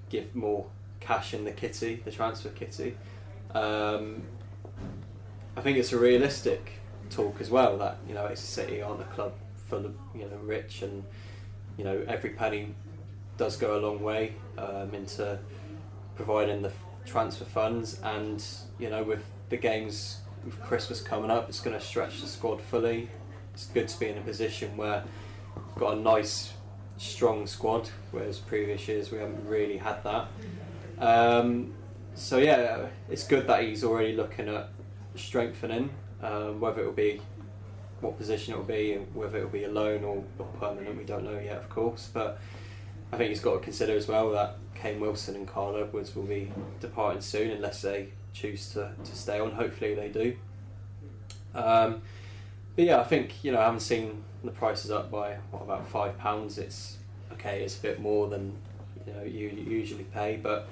give 0.09 0.35
more 0.35 0.67
cash 1.01 1.35
in 1.35 1.45
the 1.45 1.53
kitty, 1.53 2.01
the 2.05 2.11
transfer 2.11 2.49
kitty. 2.51 2.97
Um, 3.55 4.23
I 5.59 5.61
think 5.61 5.77
it's 5.77 5.93
a 5.93 5.99
realistic 5.99 6.75
talk 7.11 7.41
as 7.41 7.51
well 7.51 7.79
that 7.79 7.99
you 8.07 8.15
know 8.15 8.27
Exeter 8.27 8.47
City 8.47 8.81
aren't 8.81 9.01
a 9.01 9.07
club 9.07 9.33
full 9.67 9.87
of 9.87 9.95
you 10.15 10.21
know 10.21 10.37
rich 10.37 10.83
and 10.83 11.03
you 11.77 11.83
know 11.83 12.05
every 12.07 12.31
penny 12.31 12.77
does 13.39 13.57
go 13.57 13.77
a 13.77 13.81
long 13.81 14.01
way 14.01 14.37
um, 14.57 14.95
into 14.95 15.37
providing 16.15 16.63
the 16.63 16.71
transfer 17.05 17.45
funds. 17.45 17.99
And 18.05 18.45
you 18.79 18.89
know 18.89 19.03
with 19.03 19.25
the 19.49 19.57
games 19.57 20.19
with 20.45 20.61
Christmas 20.63 21.01
coming 21.01 21.29
up 21.29 21.49
it's 21.49 21.59
going 21.59 21.77
to 21.77 21.85
stretch 21.85 22.21
the 22.21 22.29
squad 22.29 22.63
fully. 22.63 23.11
It's 23.53 23.67
good 23.67 23.89
to 23.89 23.99
be 23.99 24.07
in 24.07 24.19
a 24.19 24.21
position 24.21 24.77
where 24.77 25.03
we've 25.57 25.75
got 25.75 25.99
a 25.99 26.01
nice 26.01 26.53
strong 26.99 27.49
squad 27.49 27.91
whereas 28.13 28.39
previous 28.39 28.87
years 28.87 29.11
we 29.11 29.19
haven't 29.19 29.45
really 29.45 29.79
had 29.79 30.05
that. 30.05 30.29
Um, 31.01 31.75
so 32.15 32.39
yeah 32.39 32.87
it's 33.11 33.27
good 33.27 33.49
that 33.49 33.65
he's 33.65 33.83
already 33.83 34.13
looking 34.13 34.49
at 34.49 34.71
strengthening 35.19 35.91
um, 36.23 36.61
whether 36.61 36.83
it 36.83 36.87
will 36.87 36.93
be 36.93 37.21
what 38.01 38.17
position 38.17 38.55
it 38.55 38.57
will 38.57 38.65
be, 38.65 38.95
whether 39.13 39.39
it 39.39 39.43
will 39.43 39.51
be 39.51 39.65
a 39.65 39.71
loan 39.71 40.05
or, 40.05 40.23
or 40.39 40.47
permanent, 40.61 40.97
we 40.97 41.05
don't 41.05 41.25
know 41.25 41.39
yet, 41.39 41.57
of 41.57 41.69
course. 41.69 42.09
But 42.13 42.39
I 43.13 43.17
think 43.17 43.31
he's 43.31 43.41
got 43.41 43.55
to 43.55 43.61
consider 43.61 43.97
as 43.97 44.07
well 44.07 44.31
that 44.31 44.57
Kane 44.75 45.01
Wilson 45.01 45.35
and 45.35 45.49
Kyle 45.49 45.77
Edwards 45.77 46.15
will 46.15 46.25
be 46.25 46.53
departing 46.81 47.21
soon 47.21 47.51
unless 47.51 47.83
they 47.83 48.09
choose 48.33 48.71
to, 48.71 48.93
to 49.03 49.17
stay 49.17 49.41
on. 49.41 49.53
Hopefully 49.53 49.95
they 49.95 50.09
do. 50.09 50.37
Um, 51.55 52.03
but 52.77 52.85
yeah, 52.85 53.01
I 53.01 53.05
think 53.05 53.43
you 53.43 53.51
know 53.51 53.59
I 53.59 53.65
haven't 53.65 53.81
seen 53.81 54.23
the 54.45 54.53
prices 54.53 54.91
up 54.93 55.11
by 55.11 55.37
what 55.51 55.63
about 55.63 55.89
five 55.89 56.17
pounds. 56.19 56.59
It's 56.59 56.99
okay. 57.33 57.63
It's 57.63 57.77
a 57.77 57.83
bit 57.83 58.01
more 58.01 58.29
than 58.29 58.53
you 59.07 59.13
know 59.13 59.23
you 59.25 59.49
usually 59.49 60.05
pay, 60.05 60.37
but 60.37 60.69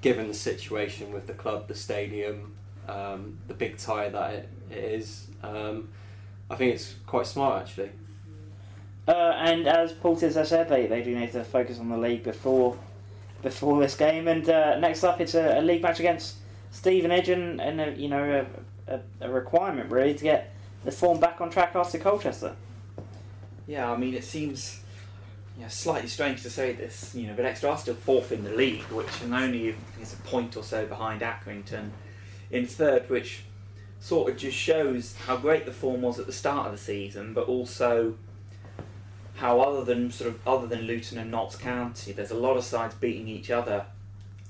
given 0.00 0.28
the 0.28 0.34
situation 0.34 1.12
with 1.12 1.26
the 1.26 1.34
club, 1.34 1.68
the 1.68 1.74
stadium, 1.74 2.54
um, 2.90 3.38
the 3.48 3.54
big 3.54 3.78
tie 3.78 4.08
that 4.08 4.34
it, 4.34 4.48
it 4.70 4.78
is. 4.78 5.26
Um, 5.42 5.88
I 6.50 6.56
think 6.56 6.74
it's 6.74 6.94
quite 7.06 7.26
smart 7.26 7.62
actually. 7.62 7.90
Uh, 9.08 9.32
and 9.38 9.66
as 9.66 9.92
Paul 9.92 10.16
Tisdale 10.16 10.44
said, 10.44 10.68
they, 10.68 10.86
they 10.86 11.02
do 11.02 11.18
need 11.18 11.32
to 11.32 11.42
focus 11.42 11.78
on 11.78 11.88
the 11.88 11.96
league 11.96 12.22
before 12.22 12.78
before 13.42 13.80
this 13.80 13.96
game. 13.96 14.28
And 14.28 14.48
uh, 14.48 14.78
next 14.78 15.02
up, 15.02 15.20
it's 15.20 15.34
a, 15.34 15.58
a, 15.58 15.62
league 15.62 15.82
match 15.82 15.98
against 15.98 16.36
Stevenage, 16.70 17.30
and, 17.30 17.60
and 17.60 17.80
a, 17.80 17.92
you 17.92 18.08
know 18.08 18.46
a, 18.86 18.94
a, 18.94 19.00
a, 19.22 19.30
requirement 19.30 19.90
really 19.90 20.14
to 20.14 20.22
get 20.22 20.54
the 20.84 20.92
form 20.92 21.18
back 21.18 21.40
on 21.40 21.50
track 21.50 21.74
after 21.74 21.98
Colchester. 21.98 22.54
Yeah, 23.66 23.90
I 23.90 23.96
mean 23.96 24.14
it 24.14 24.24
seems 24.24 24.80
you 25.56 25.62
know, 25.62 25.68
slightly 25.68 26.08
strange 26.08 26.42
to 26.42 26.50
say 26.50 26.72
this, 26.72 27.14
you 27.14 27.26
know, 27.26 27.34
but 27.34 27.44
Exeter 27.44 27.68
are 27.68 27.78
still 27.78 27.94
fourth 27.94 28.32
in 28.32 28.44
the 28.44 28.50
league, 28.50 28.82
which 28.84 29.08
is 29.08 29.32
only 29.32 29.74
is 30.00 30.12
a 30.12 30.16
point 30.16 30.56
or 30.56 30.62
so 30.62 30.86
behind 30.86 31.22
Accrington 31.22 31.90
in 32.50 32.66
third, 32.66 33.08
which 33.08 33.42
sort 34.00 34.30
of 34.30 34.36
just 34.36 34.56
shows 34.56 35.14
how 35.26 35.36
great 35.36 35.66
the 35.66 35.72
form 35.72 36.02
was 36.02 36.18
at 36.18 36.26
the 36.26 36.32
start 36.32 36.66
of 36.66 36.72
the 36.72 36.78
season, 36.78 37.34
but 37.34 37.46
also 37.46 38.14
how 39.36 39.60
other 39.60 39.84
than 39.84 40.10
sort 40.10 40.30
of 40.30 40.46
other 40.46 40.66
than 40.66 40.82
Luton 40.82 41.18
and 41.18 41.30
Notts 41.30 41.56
County, 41.56 42.12
there's 42.12 42.30
a 42.30 42.36
lot 42.36 42.56
of 42.56 42.64
sides 42.64 42.94
beating 42.94 43.28
each 43.28 43.50
other 43.50 43.86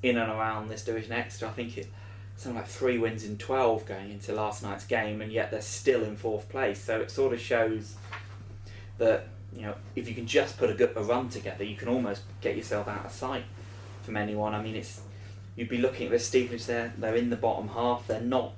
in 0.02 0.16
and 0.16 0.30
around 0.30 0.68
this 0.68 0.84
division. 0.84 1.12
Exeter, 1.12 1.46
I 1.46 1.50
think 1.50 1.76
it 1.76 1.88
something 2.36 2.58
like 2.58 2.68
three 2.68 2.96
wins 2.96 3.24
in 3.24 3.36
twelve 3.36 3.84
going 3.86 4.10
into 4.10 4.32
last 4.32 4.62
night's 4.62 4.86
game, 4.86 5.20
and 5.20 5.30
yet 5.30 5.50
they're 5.50 5.60
still 5.60 6.02
in 6.04 6.16
fourth 6.16 6.48
place. 6.48 6.80
So 6.80 7.00
it 7.00 7.10
sort 7.10 7.32
of 7.32 7.40
shows 7.40 7.96
that 8.98 9.28
you 9.54 9.62
know 9.62 9.74
if 9.94 10.08
you 10.08 10.14
can 10.14 10.26
just 10.26 10.58
put 10.58 10.70
a 10.70 10.74
good 10.74 10.92
a 10.96 11.02
run 11.02 11.28
together, 11.28 11.64
you 11.64 11.76
can 11.76 11.88
almost 11.88 12.22
get 12.40 12.56
yourself 12.56 12.88
out 12.88 13.04
of 13.04 13.12
sight 13.12 13.44
from 14.02 14.16
anyone. 14.16 14.54
I 14.54 14.62
mean, 14.62 14.76
it's 14.76 15.02
you'd 15.56 15.68
be 15.68 15.78
looking 15.78 16.06
at 16.06 16.12
the 16.12 16.18
Stevenage 16.18 16.66
there; 16.66 16.92
they're 16.96 17.16
in 17.16 17.30
the 17.30 17.36
bottom 17.36 17.68
half. 17.68 18.06
They're 18.06 18.20
not 18.20 18.52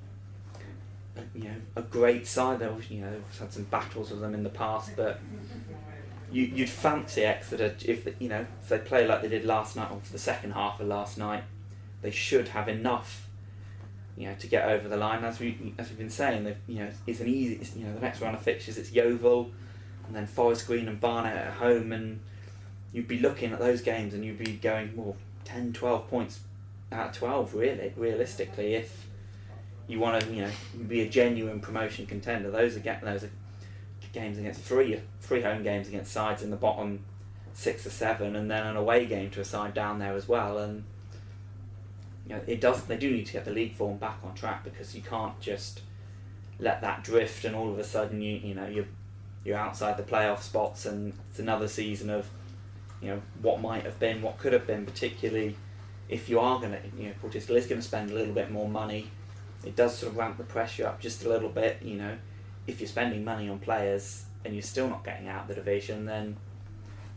you 1.35 1.43
know 1.43 1.55
a 1.75 1.81
great 1.81 2.27
side. 2.27 2.59
They've 2.59 2.91
you 2.91 3.01
know 3.01 3.13
had 3.39 3.53
some 3.53 3.63
battles 3.63 4.11
with 4.11 4.21
them 4.21 4.33
in 4.33 4.43
the 4.43 4.49
past, 4.49 4.95
but 4.95 5.19
you, 6.31 6.43
you'd 6.43 6.69
fancy 6.69 7.23
Exeter 7.23 7.75
if 7.85 8.07
you 8.19 8.29
know 8.29 8.45
if 8.61 8.69
they 8.69 8.79
play 8.79 9.07
like 9.07 9.21
they 9.21 9.29
did 9.29 9.45
last 9.45 9.75
night 9.75 9.91
or 9.91 9.99
for 10.01 10.11
the 10.11 10.19
second 10.19 10.51
half 10.51 10.79
of 10.79 10.87
last 10.87 11.17
night, 11.17 11.43
they 12.01 12.11
should 12.11 12.49
have 12.49 12.67
enough, 12.67 13.27
you 14.17 14.27
know, 14.27 14.35
to 14.35 14.47
get 14.47 14.67
over 14.67 14.87
the 14.87 14.97
line. 14.97 15.23
As 15.23 15.39
we 15.39 15.73
as 15.77 15.89
we've 15.89 15.99
been 15.99 16.09
saying, 16.09 16.55
you 16.67 16.79
know 16.79 16.89
it's 17.05 17.19
an 17.19 17.27
easy 17.27 17.55
it's, 17.55 17.75
you 17.75 17.85
know 17.85 17.93
the 17.93 18.01
next 18.01 18.21
round 18.21 18.35
of 18.35 18.41
fixtures 18.41 18.77
it's 18.77 18.91
Yeovil, 18.91 19.51
and 20.07 20.15
then 20.15 20.25
Forest 20.25 20.67
Green 20.67 20.87
and 20.87 20.99
Barnet 20.99 21.35
at 21.35 21.53
home, 21.53 21.91
and 21.91 22.19
you'd 22.91 23.07
be 23.07 23.19
looking 23.19 23.51
at 23.51 23.59
those 23.59 23.81
games 23.81 24.13
and 24.13 24.23
you'd 24.23 24.37
be 24.37 24.53
going 24.53 24.95
well 24.95 25.15
10, 25.45 25.73
12 25.73 26.07
points 26.09 26.39
out 26.93 27.09
of 27.09 27.15
twelve 27.15 27.53
really 27.53 27.93
realistically 27.95 28.75
if 28.75 29.07
you 29.87 29.99
want 29.99 30.21
to 30.21 30.33
you 30.33 30.41
know 30.43 30.51
be 30.87 31.01
a 31.01 31.09
genuine 31.09 31.59
promotion 31.59 32.05
contender. 32.05 32.49
Those 32.49 32.75
are 32.77 32.79
those 32.79 33.23
are 33.23 33.29
games 34.13 34.37
against 34.37 34.61
three 34.61 34.99
three 35.21 35.41
home 35.41 35.63
games 35.63 35.87
against 35.87 36.11
sides 36.11 36.43
in 36.43 36.49
the 36.49 36.55
bottom 36.55 37.03
six 37.53 37.85
or 37.85 37.89
seven, 37.89 38.35
and 38.35 38.49
then 38.49 38.65
an 38.65 38.75
away 38.75 39.05
game 39.05 39.29
to 39.31 39.41
a 39.41 39.45
side 39.45 39.73
down 39.73 39.99
there 39.99 40.15
as 40.15 40.27
well. 40.27 40.57
And 40.57 40.83
you 42.27 42.35
know, 42.35 42.41
it 42.47 42.61
does. 42.61 42.83
They 42.83 42.97
do 42.97 43.11
need 43.11 43.25
to 43.27 43.33
get 43.33 43.45
the 43.45 43.51
league 43.51 43.75
form 43.75 43.97
back 43.97 44.17
on 44.23 44.33
track 44.33 44.63
because 44.63 44.95
you 44.95 45.01
can't 45.01 45.39
just 45.39 45.81
let 46.59 46.81
that 46.81 47.03
drift, 47.03 47.45
and 47.45 47.55
all 47.55 47.69
of 47.69 47.79
a 47.79 47.83
sudden 47.83 48.21
you 48.21 48.37
you 48.37 48.55
know 48.55 48.67
you're 48.67 48.87
you're 49.43 49.57
outside 49.57 49.97
the 49.97 50.03
playoff 50.03 50.41
spots, 50.41 50.85
and 50.85 51.13
it's 51.29 51.39
another 51.39 51.67
season 51.67 52.09
of 52.09 52.29
you 53.01 53.09
know 53.09 53.21
what 53.41 53.61
might 53.61 53.83
have 53.83 53.99
been, 53.99 54.21
what 54.21 54.37
could 54.37 54.53
have 54.53 54.65
been, 54.65 54.85
particularly 54.85 55.55
if 56.09 56.29
you 56.29 56.39
are 56.39 56.59
going 56.59 56.71
to 56.71 56.79
you 56.97 57.09
know 57.09 57.13
Portugal 57.21 57.55
is 57.55 57.67
going 57.67 57.81
to 57.81 57.87
spend 57.87 58.11
a 58.11 58.13
little 58.13 58.33
bit 58.33 58.51
more 58.51 58.69
money. 58.69 59.09
It 59.65 59.77
does 59.77 59.97
sort 59.97 60.11
of 60.11 60.17
ramp 60.17 60.37
the 60.37 60.43
pressure 60.43 60.85
up 60.85 60.99
just 60.99 61.23
a 61.23 61.29
little 61.29 61.49
bit, 61.49 61.81
you 61.81 61.95
know 61.95 62.17
if 62.67 62.79
you're 62.79 62.87
spending 62.87 63.23
money 63.23 63.49
on 63.49 63.59
players 63.59 64.25
and 64.45 64.53
you're 64.53 64.63
still 64.63 64.87
not 64.87 65.03
getting 65.03 65.27
out 65.27 65.43
of 65.43 65.47
the 65.47 65.55
division, 65.55 66.05
then 66.05 66.37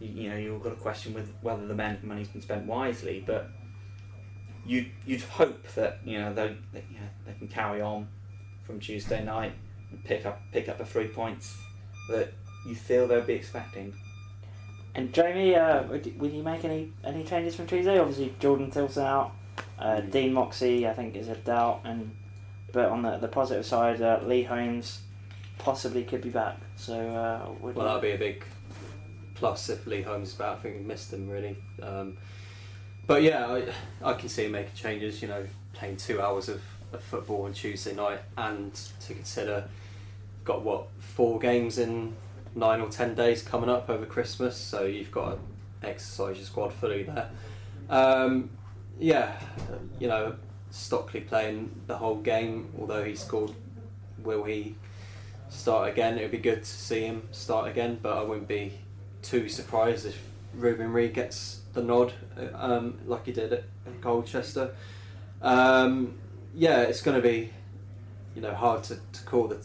you, 0.00 0.08
you 0.08 0.30
know 0.30 0.36
you've 0.36 0.62
got 0.62 0.72
a 0.72 0.76
question 0.76 1.14
with 1.14 1.32
whether 1.40 1.66
the 1.66 1.74
money's 1.74 2.28
been 2.28 2.42
spent 2.42 2.66
wisely. 2.66 3.22
But 3.24 3.48
you 4.64 4.86
you'd 5.04 5.22
hope 5.22 5.66
that 5.74 6.00
you 6.04 6.18
know 6.18 6.34
they 6.34 6.56
that, 6.72 6.84
you 6.90 6.98
know, 6.98 7.08
they 7.24 7.32
can 7.34 7.48
carry 7.48 7.80
on 7.80 8.08
from 8.64 8.80
Tuesday 8.80 9.24
night 9.24 9.52
and 9.90 10.02
pick 10.04 10.26
up 10.26 10.40
pick 10.52 10.68
up 10.68 10.78
the 10.78 10.84
three 10.84 11.08
points 11.08 11.56
that 12.10 12.32
you 12.66 12.74
feel 12.74 13.06
they'll 13.06 13.22
be 13.22 13.34
expecting. 13.34 13.94
And 14.96 15.12
Jamie, 15.12 15.54
uh, 15.54 15.82
would, 15.84 16.18
would 16.18 16.32
you 16.32 16.42
make 16.42 16.64
any 16.64 16.90
any 17.04 17.22
changes 17.22 17.54
from 17.54 17.66
Tuesday? 17.66 17.98
Obviously, 17.98 18.34
Jordan 18.40 18.70
Tillson 18.70 19.04
out, 19.04 19.32
uh, 19.78 20.00
Dean 20.00 20.32
Moxey 20.32 20.88
I 20.88 20.94
think 20.94 21.16
is 21.16 21.28
a 21.28 21.36
doubt, 21.36 21.82
and 21.84 22.16
but 22.72 22.86
on 22.86 23.02
the 23.02 23.18
the 23.18 23.28
positive 23.28 23.66
side, 23.66 24.00
uh, 24.00 24.20
Lee 24.24 24.42
Holmes 24.42 25.02
possibly 25.58 26.02
could 26.02 26.22
be 26.22 26.30
back. 26.30 26.56
So 26.76 26.94
uh, 26.94 27.52
well, 27.60 27.74
that'll 27.74 28.00
be 28.00 28.12
a 28.12 28.18
big 28.18 28.42
plus 29.34 29.68
if 29.68 29.86
Lee 29.86 30.00
Holmes 30.00 30.30
is 30.30 30.34
back. 30.34 30.56
I 30.56 30.60
think 30.62 30.76
we 30.78 30.82
missed 30.82 31.12
him 31.12 31.28
really. 31.28 31.58
Um, 31.82 32.16
but 33.06 33.22
yeah, 33.22 33.46
I, 33.46 33.72
I 34.02 34.14
can 34.14 34.30
see 34.30 34.46
him 34.46 34.52
making 34.52 34.74
changes. 34.74 35.20
You 35.20 35.28
know, 35.28 35.46
playing 35.74 35.98
two 35.98 36.22
hours 36.22 36.48
of, 36.48 36.62
of 36.94 37.02
football 37.02 37.42
on 37.42 37.52
Tuesday 37.52 37.94
night, 37.94 38.20
and 38.38 38.72
to 39.00 39.12
consider 39.12 39.68
got 40.46 40.62
what 40.62 40.86
four 40.98 41.38
games 41.38 41.76
in 41.76 42.16
nine 42.56 42.80
or 42.80 42.88
ten 42.88 43.14
days 43.14 43.42
coming 43.42 43.70
up 43.70 43.88
over 43.88 44.04
Christmas. 44.04 44.56
So 44.56 44.84
you've 44.84 45.12
got 45.12 45.38
to 45.82 45.88
exercise 45.88 46.38
your 46.38 46.46
squad 46.46 46.72
fully 46.72 47.04
there. 47.04 47.30
Um, 47.88 48.50
yeah, 48.98 49.38
you 50.00 50.08
know, 50.08 50.34
Stockley 50.70 51.20
playing 51.20 51.70
the 51.86 51.96
whole 51.96 52.16
game, 52.16 52.72
although 52.80 53.04
he 53.04 53.14
scored. 53.14 53.52
Will 54.24 54.42
he 54.42 54.74
start 55.48 55.88
again. 55.88 56.18
It 56.18 56.22
would 56.22 56.30
be 56.30 56.38
good 56.38 56.62
to 56.62 56.70
see 56.70 57.02
him 57.02 57.28
start 57.32 57.68
again, 57.68 57.98
but 58.02 58.16
I 58.16 58.22
wouldn't 58.22 58.48
be 58.48 58.72
too 59.22 59.48
surprised 59.48 60.06
if 60.06 60.18
Reuben 60.54 60.92
Reid 60.92 61.14
gets 61.14 61.60
the 61.72 61.82
nod 61.82 62.12
um, 62.54 62.98
like 63.06 63.26
he 63.26 63.32
did 63.32 63.52
at, 63.52 63.64
Colchester. 64.00 64.74
Um, 65.42 66.18
yeah, 66.54 66.82
it's 66.82 67.02
going 67.02 67.16
to 67.16 67.22
be 67.22 67.50
you 68.34 68.42
know 68.42 68.54
hard 68.54 68.82
to, 68.84 68.96
to 69.12 69.22
call 69.24 69.48
the 69.48 69.56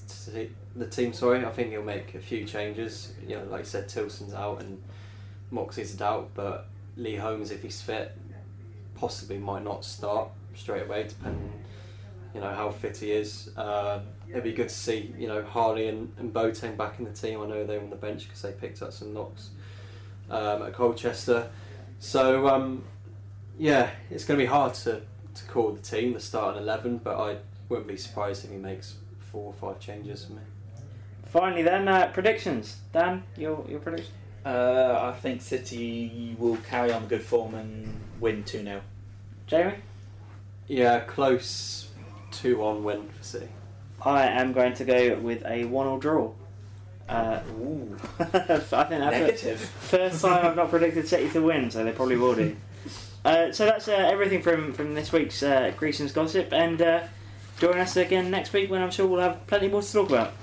the 0.76 0.88
team. 0.88 1.14
Sorry, 1.14 1.46
I 1.46 1.50
think 1.52 1.72
he'll 1.72 1.84
make 1.84 2.16
a 2.16 2.20
few 2.20 2.46
changes. 2.46 3.14
You 3.28 3.38
know, 3.38 3.44
like 3.46 3.62
I 3.62 3.64
said, 3.64 3.88
Tillson's 3.88 4.34
out 4.34 4.62
and 4.62 4.82
Moxey's 5.52 6.00
out, 6.02 6.30
but 6.34 6.68
Lee 6.98 7.16
Holmes, 7.16 7.52
if 7.52 7.62
he's 7.62 7.82
fit, 7.82 8.18
possibly 8.96 9.38
might 9.38 9.64
not 9.64 9.84
start 9.84 10.30
straight 10.56 10.84
away, 10.84 11.04
depending 11.08 11.52
you 12.34 12.40
know 12.40 12.54
how 12.54 12.70
fit 12.70 12.98
he 12.98 13.12
is. 13.12 13.50
Uh, 13.58 14.00
it'd 14.30 14.44
be 14.44 14.54
good 14.54 14.70
to 14.70 14.76
see 14.76 15.14
you 15.18 15.28
know 15.28 15.44
Harley 15.44 15.88
and, 15.88 16.14
and 16.18 16.34
Boateng 16.34 16.78
back 16.78 17.00
in 17.00 17.06
the 17.06 17.12
team. 17.12 17.42
I 17.42 17.48
know 17.48 17.66
they 17.66 17.78
were 17.78 17.84
on 17.84 17.90
the 17.90 17.96
bench 17.96 18.26
because 18.26 18.42
they 18.42 18.52
picked 18.52 18.82
up 18.82 18.94
some 18.94 19.14
knocks 19.14 19.50
um, 20.30 20.64
at 20.64 20.74
Colchester. 20.74 21.50
So 22.00 22.48
um, 22.48 22.84
yeah, 23.58 23.92
it's 24.10 24.26
going 24.26 24.40
to 24.40 24.44
be 24.44 24.50
hard 24.50 24.74
to, 24.76 25.02
to 25.36 25.44
call 25.46 25.72
the 25.72 25.82
team 25.82 26.14
the 26.14 26.20
starting 26.20 26.62
eleven, 26.62 26.98
but 26.98 27.18
I 27.18 27.38
wouldn't 27.70 27.88
be 27.88 27.98
surprised 27.98 28.46
if 28.46 28.52
he 28.52 28.58
makes 28.58 28.96
four 29.32 29.48
or 29.48 29.54
five 29.54 29.80
changes 29.80 30.26
for 30.26 30.34
me. 30.34 30.42
Finally, 31.32 31.64
then 31.64 31.88
uh, 31.88 32.12
predictions. 32.14 32.78
Dan, 32.92 33.24
your 33.38 33.66
your 33.70 33.80
prediction. 33.80 34.14
Uh, 34.46 35.14
I 35.14 35.18
think 35.18 35.42
City 35.42 36.36
will 36.38 36.58
carry 36.58 36.92
on 36.92 37.08
good 37.08 37.22
form 37.22 37.54
and 37.56 37.96
win 38.20 38.44
2 38.44 38.64
0. 38.64 38.82
Jamie? 39.48 39.76
Yeah, 40.68 41.00
close 41.02 41.90
2 42.32 42.58
1 42.58 42.84
win 42.84 43.08
for 43.10 43.24
City. 43.24 43.48
I 44.02 44.24
am 44.26 44.52
going 44.52 44.74
to 44.74 44.84
go 44.84 45.16
with 45.20 45.46
a 45.46 45.66
one 45.66 45.88
or 45.88 46.00
draw. 46.00 46.34
Uh, 47.08 47.40
Ooh. 47.60 47.98
I 48.20 48.26
think 48.26 48.70
that's 48.70 48.90
Negative. 48.90 49.60
the 49.60 49.66
first 49.66 50.22
time 50.22 50.46
I've 50.46 50.56
not 50.56 50.70
predicted 50.70 51.08
City 51.08 51.30
to 51.30 51.42
win, 51.42 51.72
so 51.72 51.84
they 51.84 51.92
probably 51.92 52.18
will 52.18 52.36
do. 52.36 52.56
Uh, 53.24 53.52
so 53.52 53.68
that's 53.68 53.88
uh, 53.88 53.92
everything 53.92 54.42
from, 54.42 54.74
from 54.74 54.96
this 54.96 55.12
week's 55.12 55.44
uh, 55.44 55.72
Grecian's 55.78 56.12
Gossip, 56.12 56.52
and 56.52 56.82
uh, 56.82 57.04
join 57.60 57.78
us 57.78 57.96
again 57.96 58.32
next 58.32 58.52
week 58.52 58.72
when 58.72 58.82
I'm 58.82 58.90
sure 58.90 59.06
we'll 59.06 59.20
have 59.20 59.46
plenty 59.46 59.68
more 59.68 59.84
to 59.84 59.94
talk 59.94 60.10
about. 60.10 60.34